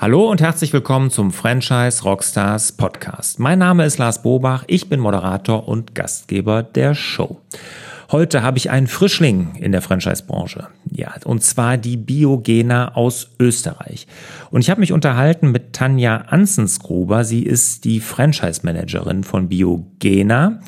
Hallo 0.00 0.30
und 0.30 0.40
herzlich 0.40 0.72
willkommen 0.72 1.10
zum 1.10 1.30
Franchise 1.30 2.04
Rockstars 2.04 2.72
Podcast. 2.72 3.38
Mein 3.38 3.58
Name 3.58 3.84
ist 3.84 3.98
Lars 3.98 4.22
Bobach, 4.22 4.64
ich 4.66 4.88
bin 4.88 4.98
Moderator 4.98 5.68
und 5.68 5.94
Gastgeber 5.94 6.62
der 6.62 6.94
Show. 6.94 7.42
Heute 8.10 8.42
habe 8.42 8.56
ich 8.56 8.70
einen 8.70 8.86
Frischling 8.86 9.56
in 9.56 9.72
der 9.72 9.82
Franchise-Branche. 9.82 10.68
Ja, 10.90 11.12
und 11.24 11.44
zwar 11.44 11.76
die 11.76 11.98
Biogena 11.98 12.94
aus 12.94 13.32
Österreich. 13.38 14.06
Und 14.50 14.62
ich 14.62 14.70
habe 14.70 14.80
mich 14.80 14.92
unterhalten 14.92 15.50
mit 15.50 15.74
Tanja 15.74 16.16
Ansensgruber. 16.28 17.22
Sie 17.24 17.42
ist 17.42 17.84
die 17.84 18.00
Franchise-Managerin 18.00 19.22
von 19.22 19.50
Biogena. 19.50 20.60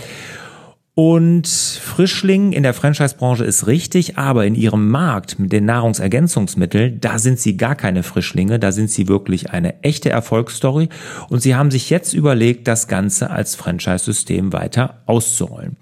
Und 0.95 1.49
Frischling 1.49 2.53
in 2.53 2.65
der 2.65 2.75
Franchise-Branche 2.75 3.45
ist 3.45 3.67
richtig, 3.67 4.19
aber 4.19 4.45
in 4.45 4.55
ihrem 4.55 4.91
Markt 4.91 5.39
mit 5.39 5.51
den 5.51 5.65
Nahrungsergänzungsmitteln, 5.65 7.01
da 7.01 7.19
sind 7.19 7.39
sie 7.39 7.57
gar 7.57 7.77
keine 7.77 8.03
Frischlinge, 8.03 8.59
da 8.59 8.73
sind 8.73 8.91
sie 8.91 9.09
wirklich 9.09 9.53
eine 9.53 9.83
echte 9.83 10.11
Erfolgsstory. 10.11 10.91
Und 11.31 11.41
sie 11.41 11.55
haben 11.55 11.71
sich 11.71 11.89
jetzt 11.89 12.13
überlegt, 12.13 12.69
das 12.69 12.89
Ganze 12.89 13.31
als 13.31 13.55
Franchise-System 13.55 14.53
weiter 14.53 15.03
auszurollen. 15.07 15.79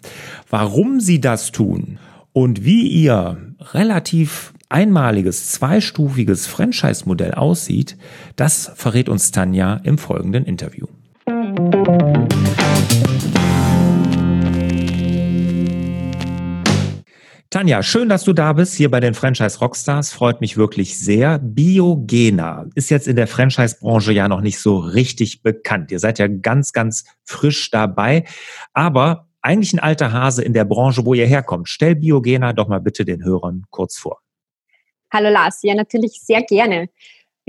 Warum 0.48 1.00
sie 1.00 1.20
das 1.20 1.50
tun 1.50 1.98
und 2.32 2.64
wie 2.64 2.86
ihr 2.86 3.36
relativ 3.72 4.52
einmaliges, 4.68 5.48
zweistufiges 5.50 6.46
Franchise-Modell 6.46 7.34
aussieht, 7.34 7.96
das 8.36 8.70
verrät 8.76 9.08
uns 9.08 9.32
Tanja 9.32 9.80
im 9.82 9.98
folgenden 9.98 10.44
Interview. 10.44 10.86
Tanja, 17.60 17.82
schön, 17.82 18.08
dass 18.08 18.24
du 18.24 18.32
da 18.32 18.54
bist, 18.54 18.74
hier 18.74 18.90
bei 18.90 19.00
den 19.00 19.12
Franchise 19.12 19.58
Rockstars. 19.58 20.14
Freut 20.14 20.40
mich 20.40 20.56
wirklich 20.56 20.98
sehr. 20.98 21.38
Biogena 21.38 22.64
ist 22.74 22.88
jetzt 22.88 23.06
in 23.06 23.16
der 23.16 23.26
Franchise-Branche 23.26 24.14
ja 24.14 24.28
noch 24.28 24.40
nicht 24.40 24.58
so 24.58 24.78
richtig 24.78 25.42
bekannt. 25.42 25.92
Ihr 25.92 25.98
seid 25.98 26.18
ja 26.18 26.26
ganz, 26.26 26.72
ganz 26.72 27.04
frisch 27.22 27.70
dabei. 27.70 28.24
Aber 28.72 29.28
eigentlich 29.42 29.74
ein 29.74 29.78
alter 29.78 30.10
Hase 30.10 30.42
in 30.42 30.54
der 30.54 30.64
Branche, 30.64 31.04
wo 31.04 31.12
ihr 31.12 31.26
herkommt. 31.26 31.68
Stell 31.68 31.96
Biogena 31.96 32.54
doch 32.54 32.66
mal 32.66 32.80
bitte 32.80 33.04
den 33.04 33.22
Hörern 33.22 33.66
kurz 33.68 33.98
vor. 33.98 34.22
Hallo 35.12 35.28
Lars, 35.28 35.58
ja 35.62 35.74
natürlich 35.74 36.18
sehr 36.22 36.40
gerne. 36.40 36.88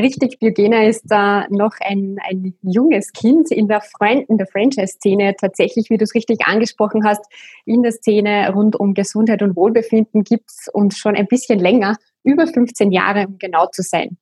Richtig, 0.02 0.40
Biogena 0.40 0.86
ist 0.86 1.04
da 1.06 1.46
noch 1.50 1.74
ein, 1.80 2.18
ein 2.28 2.56
junges 2.64 3.12
Kind 3.14 3.52
in 3.52 3.68
der, 3.68 3.84
in 4.28 4.38
der 4.38 4.48
Franchise-Szene. 4.48 5.36
Tatsächlich, 5.40 5.92
wie 5.92 5.98
du 5.98 6.06
es 6.06 6.16
richtig 6.16 6.48
angesprochen 6.48 7.06
hast, 7.06 7.24
in 7.66 7.84
der 7.84 7.92
Szene 7.92 8.52
rund 8.52 8.76
um 8.76 8.96
Gesundheit 8.96 9.44
und 9.44 9.56
Wohlbefinden 9.56 10.24
gibt 10.24 10.50
es 10.50 10.68
uns 10.74 10.98
schon 10.98 11.16
ein 11.16 11.28
bisschen 11.28 11.60
länger, 11.60 11.98
über 12.24 12.48
15 12.48 12.92
Jahre, 12.92 13.28
um 13.28 13.38
genau 13.38 13.68
zu 13.68 13.84
sein. 13.84 14.18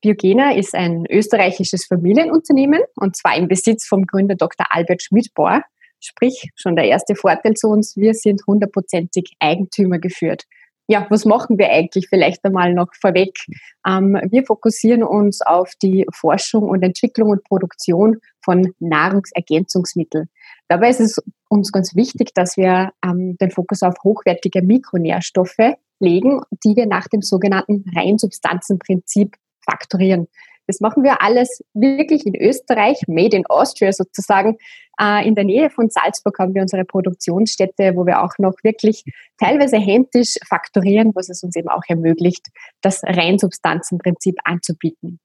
Biogena 0.00 0.54
ist 0.54 0.74
ein 0.74 1.04
österreichisches 1.10 1.84
Familienunternehmen 1.84 2.80
und 2.96 3.14
zwar 3.14 3.36
im 3.36 3.48
Besitz 3.48 3.86
vom 3.86 4.06
Gründer 4.06 4.34
Dr. 4.34 4.66
Albert 4.70 5.02
Schmidbohr. 5.02 5.62
Sprich, 6.00 6.50
schon 6.54 6.74
der 6.74 6.86
erste 6.86 7.14
Vorteil 7.14 7.52
zu 7.52 7.68
uns, 7.68 7.96
wir 7.96 8.14
sind 8.14 8.42
hundertprozentig 8.46 9.32
Eigentümer 9.40 9.98
geführt 9.98 10.44
ja, 10.90 11.06
was 11.10 11.26
machen 11.26 11.58
wir 11.58 11.70
eigentlich 11.70 12.08
vielleicht 12.08 12.44
einmal 12.44 12.72
noch 12.72 12.88
vorweg? 12.98 13.38
Ähm, 13.86 14.18
wir 14.30 14.44
fokussieren 14.44 15.04
uns 15.04 15.42
auf 15.42 15.72
die 15.82 16.06
Forschung 16.12 16.64
und 16.64 16.82
Entwicklung 16.82 17.28
und 17.28 17.44
Produktion 17.44 18.16
von 18.42 18.72
Nahrungsergänzungsmitteln. 18.80 20.30
Dabei 20.66 20.88
ist 20.88 21.00
es 21.00 21.22
uns 21.48 21.72
ganz 21.72 21.94
wichtig, 21.94 22.32
dass 22.34 22.56
wir 22.56 22.92
ähm, 23.04 23.36
den 23.38 23.50
Fokus 23.50 23.82
auf 23.82 23.94
hochwertige 24.02 24.62
Mikronährstoffe 24.62 25.76
legen, 26.00 26.40
die 26.64 26.74
wir 26.74 26.86
nach 26.86 27.06
dem 27.08 27.20
sogenannten 27.20 27.84
Reinsubstanzenprinzip 27.94 29.36
faktorieren. 29.64 30.28
Das 30.68 30.80
machen 30.80 31.02
wir 31.02 31.22
alles 31.22 31.64
wirklich 31.72 32.26
in 32.26 32.36
Österreich, 32.36 33.00
made 33.08 33.36
in 33.36 33.46
Austria 33.46 33.90
sozusagen. 33.90 34.58
Äh, 35.00 35.26
in 35.26 35.34
der 35.34 35.44
Nähe 35.44 35.70
von 35.70 35.88
Salzburg 35.88 36.38
haben 36.38 36.54
wir 36.54 36.60
unsere 36.60 36.84
Produktionsstätte, 36.84 37.96
wo 37.96 38.04
wir 38.04 38.22
auch 38.22 38.34
noch 38.38 38.52
wirklich 38.62 39.02
teilweise 39.38 39.78
händisch 39.78 40.34
faktorieren, 40.46 41.12
was 41.14 41.30
es 41.30 41.42
uns 41.42 41.56
eben 41.56 41.68
auch 41.68 41.82
ermöglicht, 41.88 42.48
das 42.82 43.02
Reinsubstanzenprinzip 43.02 44.36
anzubieten. 44.44 45.20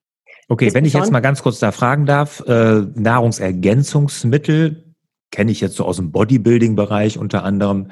Okay, 0.47 0.67
das 0.67 0.75
wenn 0.75 0.85
ich 0.85 0.93
jetzt 0.93 1.11
mal 1.11 1.19
ganz 1.19 1.43
kurz 1.43 1.59
da 1.59 1.73
fragen 1.73 2.05
darf, 2.05 2.41
äh, 2.47 2.85
Nahrungsergänzungsmittel 2.95 4.95
kenne 5.29 5.51
ich 5.51 5.59
jetzt 5.59 5.75
so 5.75 5.83
aus 5.83 5.97
dem 5.97 6.13
Bodybuilding-Bereich 6.13 7.17
unter 7.17 7.43
anderem. 7.43 7.89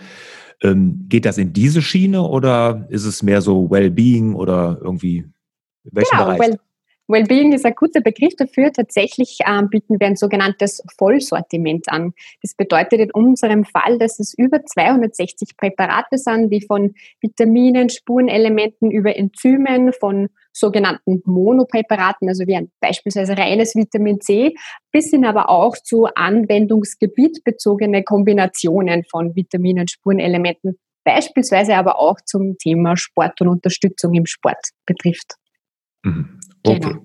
Ähm, 0.63 1.07
geht 1.09 1.25
das 1.25 1.37
in 1.37 1.51
diese 1.51 1.81
Schiene 1.81 2.21
oder 2.21 2.85
ist 2.89 3.03
es 3.03 3.23
mehr 3.23 3.41
so 3.41 3.69
Wellbeing 3.69 4.35
oder 4.35 4.77
irgendwie 4.79 5.25
welchen 5.83 6.11
genau, 6.11 6.25
Bereich? 6.25 6.39
Well 6.39 6.59
Wellbeing 7.11 7.51
ist 7.53 7.65
ein 7.65 7.75
guter 7.75 8.01
Begriff 8.01 8.35
dafür. 8.35 8.71
Tatsächlich 8.71 9.39
ähm, 9.45 9.69
bieten 9.69 9.99
wir 9.99 10.07
ein 10.07 10.15
sogenanntes 10.15 10.81
Vollsortiment 10.97 11.89
an. 11.89 12.13
Das 12.41 12.55
bedeutet 12.55 12.99
in 12.99 13.11
unserem 13.11 13.65
Fall, 13.65 13.97
dass 13.97 14.19
es 14.19 14.33
über 14.33 14.65
260 14.65 15.57
Präparate 15.57 16.17
sind, 16.17 16.49
die 16.49 16.61
von 16.61 16.93
Vitaminen, 17.19 17.89
Spurenelementen 17.89 18.91
über 18.91 19.15
Enzymen, 19.15 19.93
von 19.93 20.29
sogenannten 20.53 21.21
Monopräparaten, 21.25 22.27
also 22.27 22.45
wie 22.47 22.55
ein 22.55 22.71
beispielsweise 22.79 23.37
reines 23.37 23.75
Vitamin 23.75 24.19
C, 24.19 24.55
bis 24.91 25.09
hin 25.11 25.25
aber 25.25 25.49
auch 25.49 25.77
zu 25.77 26.05
anwendungsgebietbezogene 26.05 28.03
Kombinationen 28.03 29.03
von 29.05 29.35
Vitaminen, 29.35 29.87
Spurenelementen, 29.87 30.77
beispielsweise 31.03 31.75
aber 31.75 31.99
auch 31.99 32.19
zum 32.25 32.57
Thema 32.57 32.97
Sport 32.97 33.41
und 33.41 33.47
Unterstützung 33.47 34.13
im 34.13 34.25
Sport 34.25 34.69
betrifft. 34.85 35.35
Mhm. 36.03 36.40
Okay. 36.63 36.79
Genau. 36.79 37.01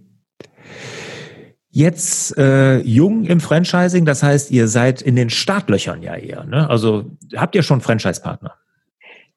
Jetzt 1.71 2.39
äh, 2.39 2.78
jung 2.78 3.27
im 3.27 3.39
Franchising, 3.39 4.06
das 4.06 4.22
heißt, 4.22 4.50
ihr 4.50 4.67
seid 4.67 5.03
in 5.03 5.15
den 5.15 5.28
Startlöchern 5.28 6.03
ja 6.03 6.17
eher. 6.17 6.44
Ne? 6.44 6.71
Also 6.71 7.05
habt 7.37 7.55
ihr 7.55 7.62
schon 7.62 7.83
Franchise-Partner? 7.83 8.55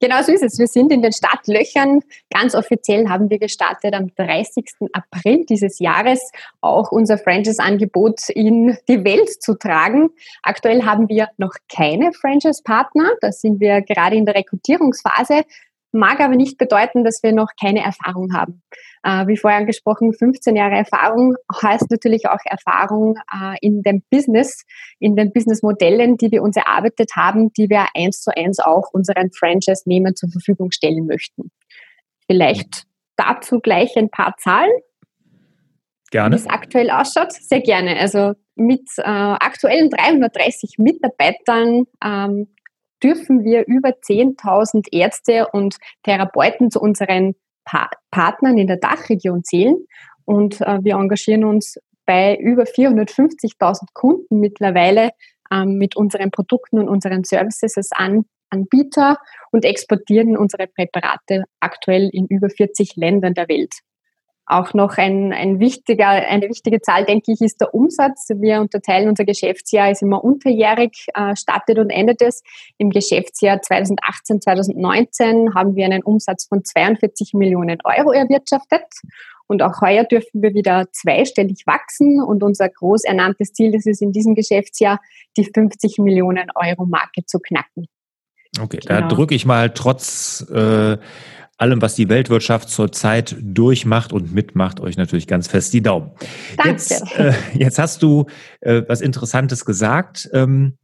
Genau 0.01 0.21
so 0.21 0.31
ist 0.31 0.43
es. 0.43 0.57
Wir 0.57 0.67
sind 0.67 0.93
in 0.93 1.01
den 1.01 1.11
Startlöchern. 1.11 1.99
Ganz 2.33 2.55
offiziell 2.55 3.09
haben 3.09 3.29
wir 3.29 3.39
gestartet 3.39 3.93
am 3.93 4.15
30. 4.15 4.65
April 4.93 5.45
dieses 5.49 5.79
Jahres, 5.79 6.31
auch 6.61 6.93
unser 6.93 7.17
Franchise-Angebot 7.17 8.29
in 8.29 8.77
die 8.87 9.03
Welt 9.03 9.29
zu 9.43 9.55
tragen. 9.55 10.09
Aktuell 10.41 10.83
haben 10.83 11.09
wir 11.09 11.27
noch 11.37 11.53
keine 11.69 12.13
Franchise-Partner. 12.13 13.15
Da 13.19 13.33
sind 13.33 13.59
wir 13.59 13.81
gerade 13.81 14.15
in 14.15 14.25
der 14.25 14.35
Rekrutierungsphase 14.35 15.43
mag 15.91 16.19
aber 16.19 16.35
nicht 16.35 16.57
bedeuten, 16.57 17.03
dass 17.03 17.23
wir 17.23 17.31
noch 17.31 17.49
keine 17.59 17.83
Erfahrung 17.83 18.33
haben. 18.33 18.61
Äh, 19.03 19.27
wie 19.27 19.37
vorher 19.37 19.59
angesprochen, 19.59 20.13
15 20.13 20.55
Jahre 20.55 20.75
Erfahrung 20.75 21.35
heißt 21.61 21.89
natürlich 21.89 22.27
auch 22.27 22.39
Erfahrung 22.45 23.15
äh, 23.33 23.55
in 23.61 23.81
dem 23.81 24.03
Business, 24.09 24.65
in 24.99 25.15
den 25.15 25.31
Businessmodellen, 25.31 26.17
die 26.17 26.31
wir 26.31 26.43
uns 26.43 26.57
erarbeitet 26.57 27.11
haben, 27.15 27.51
die 27.53 27.69
wir 27.69 27.87
eins 27.95 28.21
zu 28.21 28.35
eins 28.35 28.59
auch 28.59 28.89
unseren 28.91 29.31
Franchise-Nehmern 29.31 30.15
zur 30.15 30.29
Verfügung 30.29 30.71
stellen 30.71 31.05
möchten. 31.07 31.51
Vielleicht 32.27 32.83
dazu 33.15 33.59
gleich 33.59 33.97
ein 33.97 34.09
paar 34.09 34.35
Zahlen. 34.37 34.71
Gerne. 36.11 36.35
Wie 36.35 36.39
es 36.39 36.47
aktuell 36.47 36.89
ausschaut, 36.89 37.31
sehr 37.31 37.61
gerne. 37.61 37.97
Also 37.97 38.33
mit 38.55 38.87
äh, 38.97 39.01
aktuellen 39.03 39.89
330 39.89 40.75
Mitarbeitern 40.77 41.85
ähm, 42.03 42.47
dürfen 43.03 43.43
wir 43.43 43.65
über 43.67 43.89
10.000 43.89 44.87
Ärzte 44.91 45.47
und 45.51 45.77
Therapeuten 46.03 46.71
zu 46.71 46.79
unseren 46.79 47.35
pa 47.65 47.89
Partnern 48.11 48.57
in 48.57 48.67
der 48.67 48.77
Dachregion 48.77 49.43
zählen. 49.43 49.75
Und 50.25 50.61
äh, 50.61 50.79
wir 50.83 50.95
engagieren 50.95 51.43
uns 51.43 51.77
bei 52.05 52.35
über 52.37 52.63
450.000 52.63 53.87
Kunden 53.93 54.39
mittlerweile 54.39 55.11
ähm, 55.51 55.77
mit 55.77 55.95
unseren 55.95 56.31
Produkten 56.31 56.79
und 56.79 56.89
unseren 56.89 57.23
Services 57.23 57.77
als 57.77 57.91
An 57.91 58.25
Anbieter 58.51 59.17
und 59.51 59.63
exportieren 59.63 60.35
unsere 60.37 60.67
Präparate 60.67 61.43
aktuell 61.59 62.09
in 62.11 62.25
über 62.25 62.49
40 62.49 62.95
Ländern 62.95 63.35
der 63.35 63.47
Welt. 63.47 63.73
Auch 64.49 64.73
noch 64.73 64.97
ein, 64.97 65.31
ein 65.31 65.59
wichtiger, 65.59 66.07
eine 66.07 66.49
wichtige 66.49 66.81
Zahl, 66.81 67.05
denke 67.05 67.31
ich, 67.31 67.39
ist 67.39 67.61
der 67.61 67.71
Umsatz. 67.75 68.29
Wir 68.33 68.61
unterteilen 68.61 69.07
unser 69.07 69.23
Geschäftsjahr, 69.23 69.91
ist 69.91 70.01
immer 70.01 70.23
unterjährig, 70.23 71.05
äh, 71.13 71.35
startet 71.35 71.77
und 71.77 71.91
endet 71.91 72.23
es. 72.23 72.41
Im 72.79 72.89
Geschäftsjahr 72.89 73.61
2018, 73.61 74.41
2019 74.41 75.53
haben 75.53 75.75
wir 75.75 75.85
einen 75.85 76.01
Umsatz 76.01 76.47
von 76.47 76.65
42 76.65 77.35
Millionen 77.35 77.77
Euro 77.83 78.11
erwirtschaftet. 78.11 78.81
Und 79.45 79.61
auch 79.61 79.81
heuer 79.81 80.03
dürfen 80.03 80.41
wir 80.41 80.55
wieder 80.55 80.87
zweistellig 80.93 81.67
wachsen. 81.67 82.19
Und 82.19 82.41
unser 82.41 82.69
groß 82.69 83.03
ernanntes 83.03 83.53
Ziel 83.53 83.75
ist 83.75 83.85
es 83.85 84.01
in 84.01 84.11
diesem 84.11 84.33
Geschäftsjahr, 84.33 84.99
die 85.37 85.45
50 85.45 85.99
Millionen 85.99 86.47
Euro 86.55 86.87
Marke 86.87 87.23
zu 87.23 87.37
knacken. 87.37 87.85
Okay, 88.59 88.79
genau. 88.81 89.01
da 89.01 89.07
drücke 89.07 89.35
ich 89.35 89.45
mal 89.45 89.69
trotz 89.75 90.41
äh, 90.51 90.97
allem, 91.59 91.81
was 91.81 91.95
die 91.95 92.09
Weltwirtschaft 92.09 92.69
zurzeit 92.69 93.35
durchmacht 93.41 94.13
und 94.13 94.33
mitmacht, 94.33 94.79
euch 94.79 94.97
natürlich 94.97 95.27
ganz 95.27 95.47
fest 95.47 95.73
die 95.73 95.81
Daumen. 95.81 96.11
Danke. 96.57 96.71
Jetzt, 96.71 97.17
äh, 97.17 97.33
jetzt 97.53 97.79
hast 97.79 98.01
du 98.01 98.25
äh, 98.61 98.83
was 98.87 99.01
Interessantes 99.01 99.65
gesagt. 99.65 100.29
Ähm, 100.33 100.77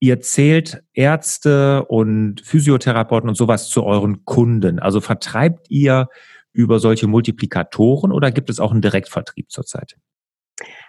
ihr 0.00 0.20
zählt 0.20 0.82
Ärzte 0.94 1.84
und 1.84 2.40
Physiotherapeuten 2.40 3.28
und 3.28 3.34
sowas 3.34 3.68
zu 3.68 3.84
euren 3.84 4.24
Kunden. 4.24 4.78
Also 4.78 5.00
vertreibt 5.00 5.70
ihr 5.70 6.08
über 6.52 6.80
solche 6.80 7.06
Multiplikatoren 7.06 8.10
oder 8.10 8.30
gibt 8.30 8.48
es 8.50 8.58
auch 8.58 8.72
einen 8.72 8.82
Direktvertrieb 8.82 9.50
zurzeit? 9.50 9.96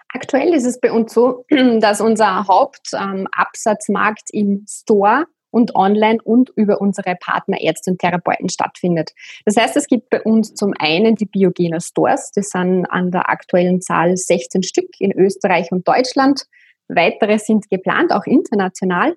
Aktuell 0.08 0.52
ist 0.54 0.64
es 0.64 0.80
bei 0.80 0.90
uns 0.90 1.12
so, 1.12 1.44
dass 1.80 2.00
unser 2.00 2.46
Hauptabsatzmarkt 2.46 4.30
ähm, 4.32 4.40
im 4.40 4.66
Store 4.66 5.26
und 5.52 5.76
online 5.76 6.18
und 6.24 6.50
über 6.56 6.80
unsere 6.80 7.14
Partner 7.14 7.58
und 7.86 8.00
Therapeuten 8.00 8.48
stattfindet. 8.48 9.12
Das 9.44 9.56
heißt, 9.56 9.76
es 9.76 9.86
gibt 9.86 10.10
bei 10.10 10.20
uns 10.22 10.54
zum 10.54 10.72
einen 10.78 11.14
die 11.14 11.26
Biogena 11.26 11.78
Stores, 11.78 12.32
das 12.34 12.48
sind 12.48 12.86
an 12.86 13.12
der 13.12 13.28
aktuellen 13.28 13.80
Zahl 13.80 14.16
16 14.16 14.64
Stück 14.64 14.88
in 14.98 15.12
Österreich 15.12 15.70
und 15.70 15.86
Deutschland. 15.86 16.46
Weitere 16.88 17.38
sind 17.38 17.70
geplant, 17.70 18.12
auch 18.12 18.24
international. 18.24 19.16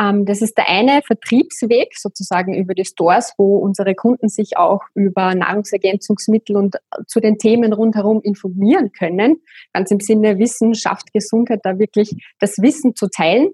Ähm, 0.00 0.24
das 0.24 0.42
ist 0.42 0.56
der 0.56 0.68
eine 0.68 1.02
Vertriebsweg 1.02 1.96
sozusagen 1.96 2.54
über 2.54 2.74
die 2.74 2.84
Stores, 2.84 3.34
wo 3.38 3.58
unsere 3.58 3.94
Kunden 3.94 4.28
sich 4.28 4.56
auch 4.56 4.82
über 4.94 5.34
Nahrungsergänzungsmittel 5.34 6.56
und 6.56 6.76
zu 7.06 7.20
den 7.20 7.38
Themen 7.38 7.72
rundherum 7.72 8.20
informieren 8.22 8.92
können. 8.92 9.40
Ganz 9.72 9.90
im 9.90 10.00
Sinne 10.00 10.38
Wissenschaft, 10.38 11.12
Gesundheit, 11.12 11.60
da 11.62 11.78
wirklich 11.78 12.16
das 12.40 12.58
Wissen 12.58 12.94
zu 12.94 13.08
teilen. 13.08 13.50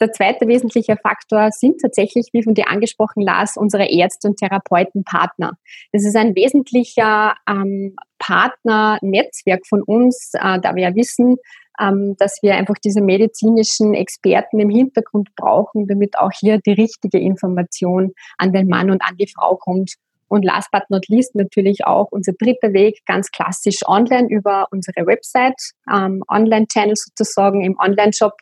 Der 0.00 0.12
zweite 0.12 0.48
wesentliche 0.48 0.96
Faktor 0.96 1.50
sind 1.52 1.80
tatsächlich, 1.80 2.30
wie 2.32 2.42
von 2.42 2.54
dir 2.54 2.68
angesprochen, 2.68 3.20
Lars, 3.20 3.58
unsere 3.58 3.90
Ärzte 3.90 4.28
und 4.28 4.38
Therapeutenpartner. 4.38 5.58
Das 5.92 6.04
ist 6.04 6.16
ein 6.16 6.34
wesentlicher 6.34 7.34
ähm, 7.46 7.96
Partnernetzwerk 8.18 9.66
von 9.66 9.82
uns, 9.82 10.32
äh, 10.34 10.58
da 10.60 10.74
wir 10.74 10.84
ja 10.84 10.94
wissen, 10.94 11.36
ähm, 11.78 12.14
dass 12.18 12.38
wir 12.42 12.54
einfach 12.54 12.76
diese 12.82 13.02
medizinischen 13.02 13.94
Experten 13.94 14.58
im 14.60 14.70
Hintergrund 14.70 15.34
brauchen, 15.36 15.86
damit 15.86 16.18
auch 16.18 16.30
hier 16.32 16.58
die 16.58 16.72
richtige 16.72 17.18
Information 17.18 18.12
an 18.38 18.52
den 18.52 18.68
Mann 18.68 18.90
und 18.90 19.02
an 19.02 19.16
die 19.16 19.28
Frau 19.28 19.56
kommt. 19.56 19.94
Und 20.30 20.44
last 20.44 20.70
but 20.70 20.84
not 20.88 21.08
least 21.08 21.34
natürlich 21.34 21.84
auch 21.84 22.08
unser 22.10 22.32
dritter 22.32 22.72
Weg, 22.72 23.00
ganz 23.04 23.30
klassisch 23.30 23.80
online 23.86 24.28
über 24.30 24.68
unsere 24.70 25.06
Website, 25.06 25.60
ähm, 25.92 26.22
Online-Channel 26.28 26.94
sozusagen 26.94 27.62
im 27.62 27.76
Online-Shop. 27.78 28.34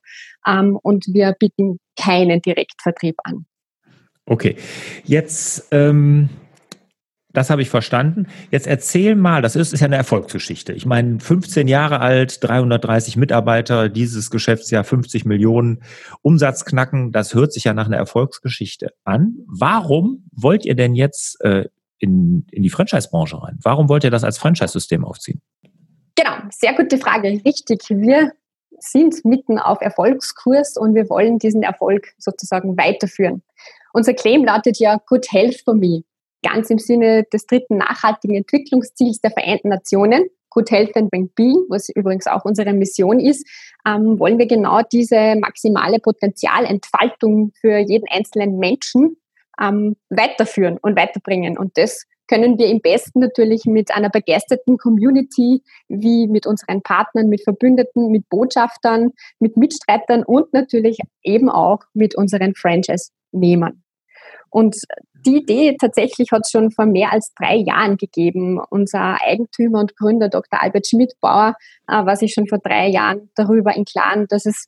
Ähm, 0.46 0.78
und 0.82 1.06
wir 1.06 1.34
bieten 1.38 1.78
keinen 1.98 2.42
Direktvertrieb 2.42 3.16
an. 3.24 3.46
Okay, 4.26 4.56
jetzt 5.04 5.68
ähm, 5.70 6.28
das 7.38 7.50
habe 7.50 7.62
ich 7.62 7.70
verstanden. 7.70 8.26
Jetzt 8.50 8.66
erzähl 8.66 9.14
mal, 9.14 9.42
das 9.42 9.54
ist, 9.54 9.72
ist 9.72 9.80
ja 9.80 9.86
eine 9.86 9.96
Erfolgsgeschichte. 9.96 10.72
Ich 10.72 10.86
meine, 10.86 11.20
15 11.20 11.68
Jahre 11.68 12.00
alt, 12.00 12.42
330 12.42 13.16
Mitarbeiter, 13.16 13.88
dieses 13.88 14.30
Geschäftsjahr 14.30 14.82
50 14.82 15.24
Millionen 15.24 15.82
Umsatz 16.22 16.64
knacken, 16.64 17.12
das 17.12 17.34
hört 17.34 17.52
sich 17.52 17.64
ja 17.64 17.74
nach 17.74 17.86
einer 17.86 17.98
Erfolgsgeschichte 17.98 18.92
an. 19.04 19.36
Warum 19.46 20.24
wollt 20.32 20.64
ihr 20.64 20.74
denn 20.74 20.94
jetzt 20.94 21.40
äh, 21.44 21.66
in, 21.98 22.46
in 22.50 22.62
die 22.62 22.70
Franchise-Branche 22.70 23.42
rein? 23.42 23.58
Warum 23.62 23.88
wollt 23.88 24.04
ihr 24.04 24.10
das 24.10 24.24
als 24.24 24.38
Franchise-System 24.38 25.04
aufziehen? 25.04 25.40
Genau, 26.14 26.36
sehr 26.50 26.74
gute 26.74 26.98
Frage. 26.98 27.40
Richtig. 27.44 27.82
Wir 27.90 28.32
sind 28.78 29.24
mitten 29.24 29.58
auf 29.58 29.80
Erfolgskurs 29.80 30.76
und 30.76 30.94
wir 30.94 31.08
wollen 31.08 31.38
diesen 31.38 31.62
Erfolg 31.62 32.08
sozusagen 32.18 32.76
weiterführen. 32.76 33.42
Unser 33.92 34.14
Claim 34.14 34.44
lautet 34.44 34.78
ja 34.78 34.98
Good 35.06 35.32
Health 35.32 35.62
for 35.64 35.74
Me 35.74 36.02
ganz 36.42 36.70
im 36.70 36.78
Sinne 36.78 37.24
des 37.32 37.46
dritten 37.46 37.78
nachhaltigen 37.78 38.36
Entwicklungsziels 38.36 39.20
der 39.20 39.30
Vereinten 39.30 39.68
Nationen, 39.68 40.28
Good 40.50 40.70
Health 40.70 40.96
and 40.96 41.12
Well-Being, 41.12 41.66
was 41.68 41.88
übrigens 41.90 42.26
auch 42.26 42.44
unsere 42.44 42.72
Mission 42.72 43.20
ist, 43.20 43.46
ähm, 43.86 44.18
wollen 44.18 44.38
wir 44.38 44.46
genau 44.46 44.80
diese 44.82 45.36
maximale 45.36 45.98
Potenzialentfaltung 45.98 47.52
für 47.60 47.78
jeden 47.78 48.06
einzelnen 48.08 48.58
Menschen 48.58 49.16
ähm, 49.60 49.96
weiterführen 50.10 50.78
und 50.80 50.96
weiterbringen. 50.96 51.58
Und 51.58 51.76
das 51.76 52.04
können 52.28 52.58
wir 52.58 52.66
im 52.66 52.80
besten 52.80 53.20
natürlich 53.20 53.64
mit 53.64 53.90
einer 53.90 54.10
begeisterten 54.10 54.76
Community, 54.76 55.62
wie 55.88 56.28
mit 56.28 56.46
unseren 56.46 56.82
Partnern, 56.82 57.28
mit 57.28 57.42
Verbündeten, 57.42 58.10
mit 58.10 58.28
Botschaftern, 58.28 59.12
mit 59.40 59.56
Mitstreitern 59.56 60.22
und 60.22 60.52
natürlich 60.52 60.98
eben 61.22 61.48
auch 61.48 61.80
mit 61.94 62.14
unseren 62.16 62.54
Franchise-Nehmern. 62.54 63.82
Und 64.50 64.76
die 65.26 65.38
Idee 65.38 65.76
tatsächlich 65.78 66.30
hat 66.32 66.42
es 66.44 66.50
schon 66.50 66.70
vor 66.70 66.86
mehr 66.86 67.12
als 67.12 67.32
drei 67.34 67.56
Jahren 67.56 67.96
gegeben. 67.96 68.60
Unser 68.70 69.20
Eigentümer 69.22 69.80
und 69.80 69.96
Gründer 69.96 70.28
Dr. 70.28 70.62
Albert 70.62 70.86
Schmidbauer 70.86 71.56
äh, 71.88 71.92
war 71.92 72.16
sich 72.16 72.32
schon 72.32 72.46
vor 72.46 72.58
drei 72.58 72.88
Jahren 72.88 73.30
darüber 73.34 73.74
im 73.76 73.84
Klaren, 73.84 74.26
dass 74.28 74.46
es 74.46 74.66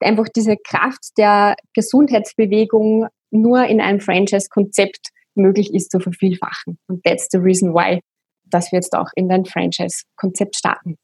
einfach 0.00 0.28
diese 0.28 0.56
Kraft 0.56 1.16
der 1.16 1.56
Gesundheitsbewegung 1.74 3.06
nur 3.34 3.66
in 3.66 3.80
einem 3.80 4.00
Franchise-Konzept 4.00 5.08
möglich 5.34 5.74
ist 5.74 5.90
zu 5.90 6.00
vervielfachen. 6.00 6.78
Und 6.86 7.02
that's 7.04 7.28
the 7.30 7.38
reason 7.38 7.74
why, 7.74 8.00
dass 8.44 8.72
wir 8.72 8.78
jetzt 8.78 8.94
auch 8.94 9.10
in 9.16 9.30
ein 9.30 9.44
Franchise-Konzept 9.44 10.56
starten. 10.56 10.96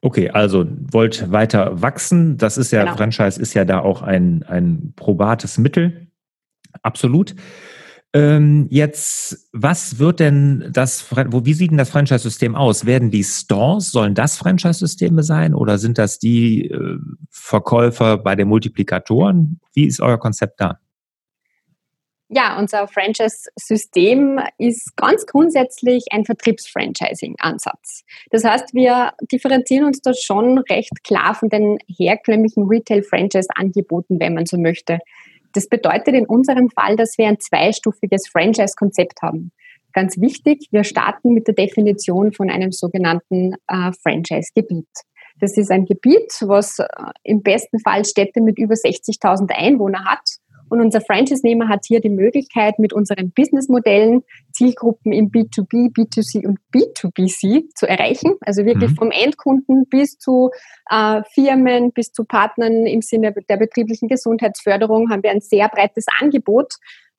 Okay, 0.00 0.30
also 0.30 0.64
wollt 0.92 1.30
weiter 1.30 1.82
wachsen. 1.82 2.38
Das 2.38 2.56
ist 2.56 2.70
ja, 2.70 2.84
genau. 2.84 2.96
Franchise 2.96 3.40
ist 3.40 3.54
ja 3.54 3.64
da 3.64 3.80
auch 3.80 4.02
ein, 4.02 4.44
ein 4.44 4.92
probates 4.96 5.58
Mittel. 5.58 6.08
Absolut. 6.82 7.34
Ähm, 8.14 8.68
jetzt, 8.70 9.50
was 9.52 9.98
wird 9.98 10.20
denn 10.20 10.70
das, 10.72 11.04
wo, 11.28 11.44
wie 11.44 11.52
sieht 11.52 11.72
denn 11.72 11.78
das 11.78 11.90
Franchise-System 11.90 12.54
aus? 12.54 12.86
Werden 12.86 13.10
die 13.10 13.24
Stores, 13.24 13.90
sollen 13.90 14.14
das 14.14 14.38
Franchise-Systeme 14.38 15.22
sein 15.22 15.52
oder 15.54 15.76
sind 15.76 15.98
das 15.98 16.18
die 16.18 16.70
äh, 16.70 16.98
Verkäufer 17.28 18.16
bei 18.16 18.34
den 18.34 18.48
Multiplikatoren? 18.48 19.60
Wie 19.74 19.86
ist 19.86 20.00
euer 20.00 20.18
Konzept 20.18 20.60
da? 20.60 20.78
Ja, 22.30 22.58
unser 22.58 22.86
Franchise-System 22.88 24.38
ist 24.58 24.94
ganz 24.96 25.24
grundsätzlich 25.24 26.04
ein 26.10 26.26
Vertriebsfranchising-Ansatz. 26.26 28.04
Das 28.30 28.44
heißt, 28.44 28.74
wir 28.74 29.12
differenzieren 29.32 29.86
uns 29.86 30.02
da 30.02 30.12
schon 30.12 30.58
recht 30.58 31.02
klar 31.04 31.34
von 31.34 31.48
den 31.48 31.78
herkömmlichen 31.86 32.64
Retail-Franchise-Angeboten, 32.64 34.20
wenn 34.20 34.34
man 34.34 34.44
so 34.44 34.58
möchte. 34.58 34.98
Das 35.54 35.70
bedeutet 35.70 36.14
in 36.14 36.26
unserem 36.26 36.68
Fall, 36.68 36.96
dass 36.96 37.16
wir 37.16 37.28
ein 37.28 37.40
zweistufiges 37.40 38.28
Franchise-Konzept 38.28 39.22
haben. 39.22 39.50
Ganz 39.94 40.20
wichtig, 40.20 40.68
wir 40.70 40.84
starten 40.84 41.32
mit 41.32 41.46
der 41.46 41.54
Definition 41.54 42.34
von 42.34 42.50
einem 42.50 42.72
sogenannten 42.72 43.54
äh, 43.68 43.90
Franchise-Gebiet. 44.02 44.86
Das 45.40 45.56
ist 45.56 45.70
ein 45.70 45.86
Gebiet, 45.86 46.30
was 46.42 46.78
äh, 46.78 46.86
im 47.22 47.42
besten 47.42 47.78
Fall 47.78 48.04
Städte 48.04 48.42
mit 48.42 48.58
über 48.58 48.74
60.000 48.74 49.50
Einwohnern 49.50 50.04
hat 50.04 50.38
und 50.70 50.80
unser 50.80 51.00
Franchise-Nehmer 51.00 51.68
hat 51.68 51.84
hier 51.86 52.00
die 52.00 52.10
Möglichkeit, 52.10 52.78
mit 52.78 52.92
unseren 52.92 53.30
Businessmodellen 53.30 54.22
Zielgruppen 54.52 55.12
im 55.12 55.30
B2B, 55.30 55.92
B2C 55.92 56.46
und 56.46 56.58
B2BC 56.74 57.74
zu 57.74 57.86
erreichen. 57.86 58.34
Also 58.40 58.64
wirklich 58.64 58.90
mhm. 58.92 58.96
vom 58.96 59.10
Endkunden 59.10 59.86
bis 59.88 60.18
zu 60.18 60.50
äh, 60.90 61.22
Firmen, 61.34 61.92
bis 61.92 62.12
zu 62.12 62.24
Partnern 62.24 62.86
im 62.86 63.02
Sinne 63.02 63.34
der 63.48 63.56
betrieblichen 63.56 64.08
Gesundheitsförderung 64.08 65.10
haben 65.10 65.22
wir 65.22 65.30
ein 65.30 65.40
sehr 65.40 65.68
breites 65.68 66.06
Angebot, 66.20 66.74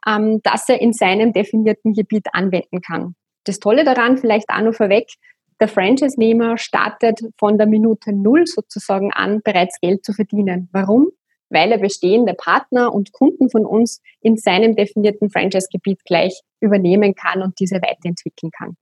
ähm, 0.07 0.41
das 0.43 0.67
er 0.69 0.81
in 0.81 0.93
seinem 0.93 1.33
definierten 1.33 1.93
Gebiet 1.93 2.27
anwenden 2.33 2.81
kann. 2.81 3.15
Das 3.45 3.59
Tolle 3.59 3.83
daran, 3.83 4.17
vielleicht 4.17 4.49
auch 4.49 4.61
noch 4.61 4.73
vorweg, 4.73 5.07
der 5.59 5.67
Franchise-Nehmer 5.67 6.57
startet 6.57 7.19
von 7.37 7.57
der 7.57 7.67
Minute 7.67 8.13
Null 8.13 8.45
sozusagen 8.47 9.11
an, 9.11 9.41
bereits 9.43 9.79
Geld 9.81 10.05
zu 10.05 10.13
verdienen. 10.13 10.69
Warum? 10.71 11.09
Weil 11.49 11.71
er 11.71 11.77
bestehende 11.77 12.33
Partner 12.33 12.93
und 12.93 13.11
Kunden 13.11 13.49
von 13.49 13.65
uns 13.65 14.01
in 14.21 14.37
seinem 14.37 14.75
definierten 14.75 15.29
Franchise-Gebiet 15.29 16.05
gleich 16.05 16.41
übernehmen 16.59 17.15
kann 17.15 17.41
und 17.41 17.59
diese 17.59 17.75
weiterentwickeln 17.75 18.51
kann. 18.51 18.77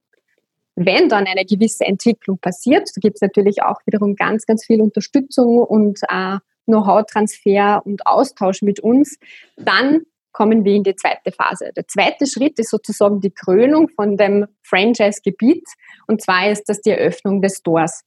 Wenn 0.74 1.08
dann 1.08 1.26
eine 1.26 1.44
gewisse 1.44 1.84
Entwicklung 1.84 2.38
passiert, 2.38 2.88
gibt 2.96 3.16
es 3.16 3.20
natürlich 3.20 3.62
auch 3.62 3.80
wiederum 3.84 4.14
ganz, 4.14 4.46
ganz 4.46 4.64
viel 4.64 4.80
Unterstützung 4.80 5.58
und 5.58 6.00
äh, 6.08 6.38
Know-how-Transfer 6.66 7.82
und 7.84 8.06
Austausch 8.06 8.62
mit 8.62 8.78
uns, 8.78 9.18
dann 9.56 10.02
kommen 10.30 10.64
wir 10.64 10.74
in 10.74 10.84
die 10.84 10.94
zweite 10.94 11.32
Phase. 11.32 11.72
Der 11.74 11.88
zweite 11.88 12.26
Schritt 12.26 12.60
ist 12.60 12.70
sozusagen 12.70 13.20
die 13.20 13.32
Krönung 13.32 13.88
von 13.88 14.16
dem 14.16 14.46
Franchise-Gebiet 14.62 15.64
und 16.06 16.22
zwar 16.22 16.48
ist 16.48 16.68
das 16.68 16.80
die 16.80 16.90
Eröffnung 16.90 17.42
des 17.42 17.56
Stores. 17.56 18.04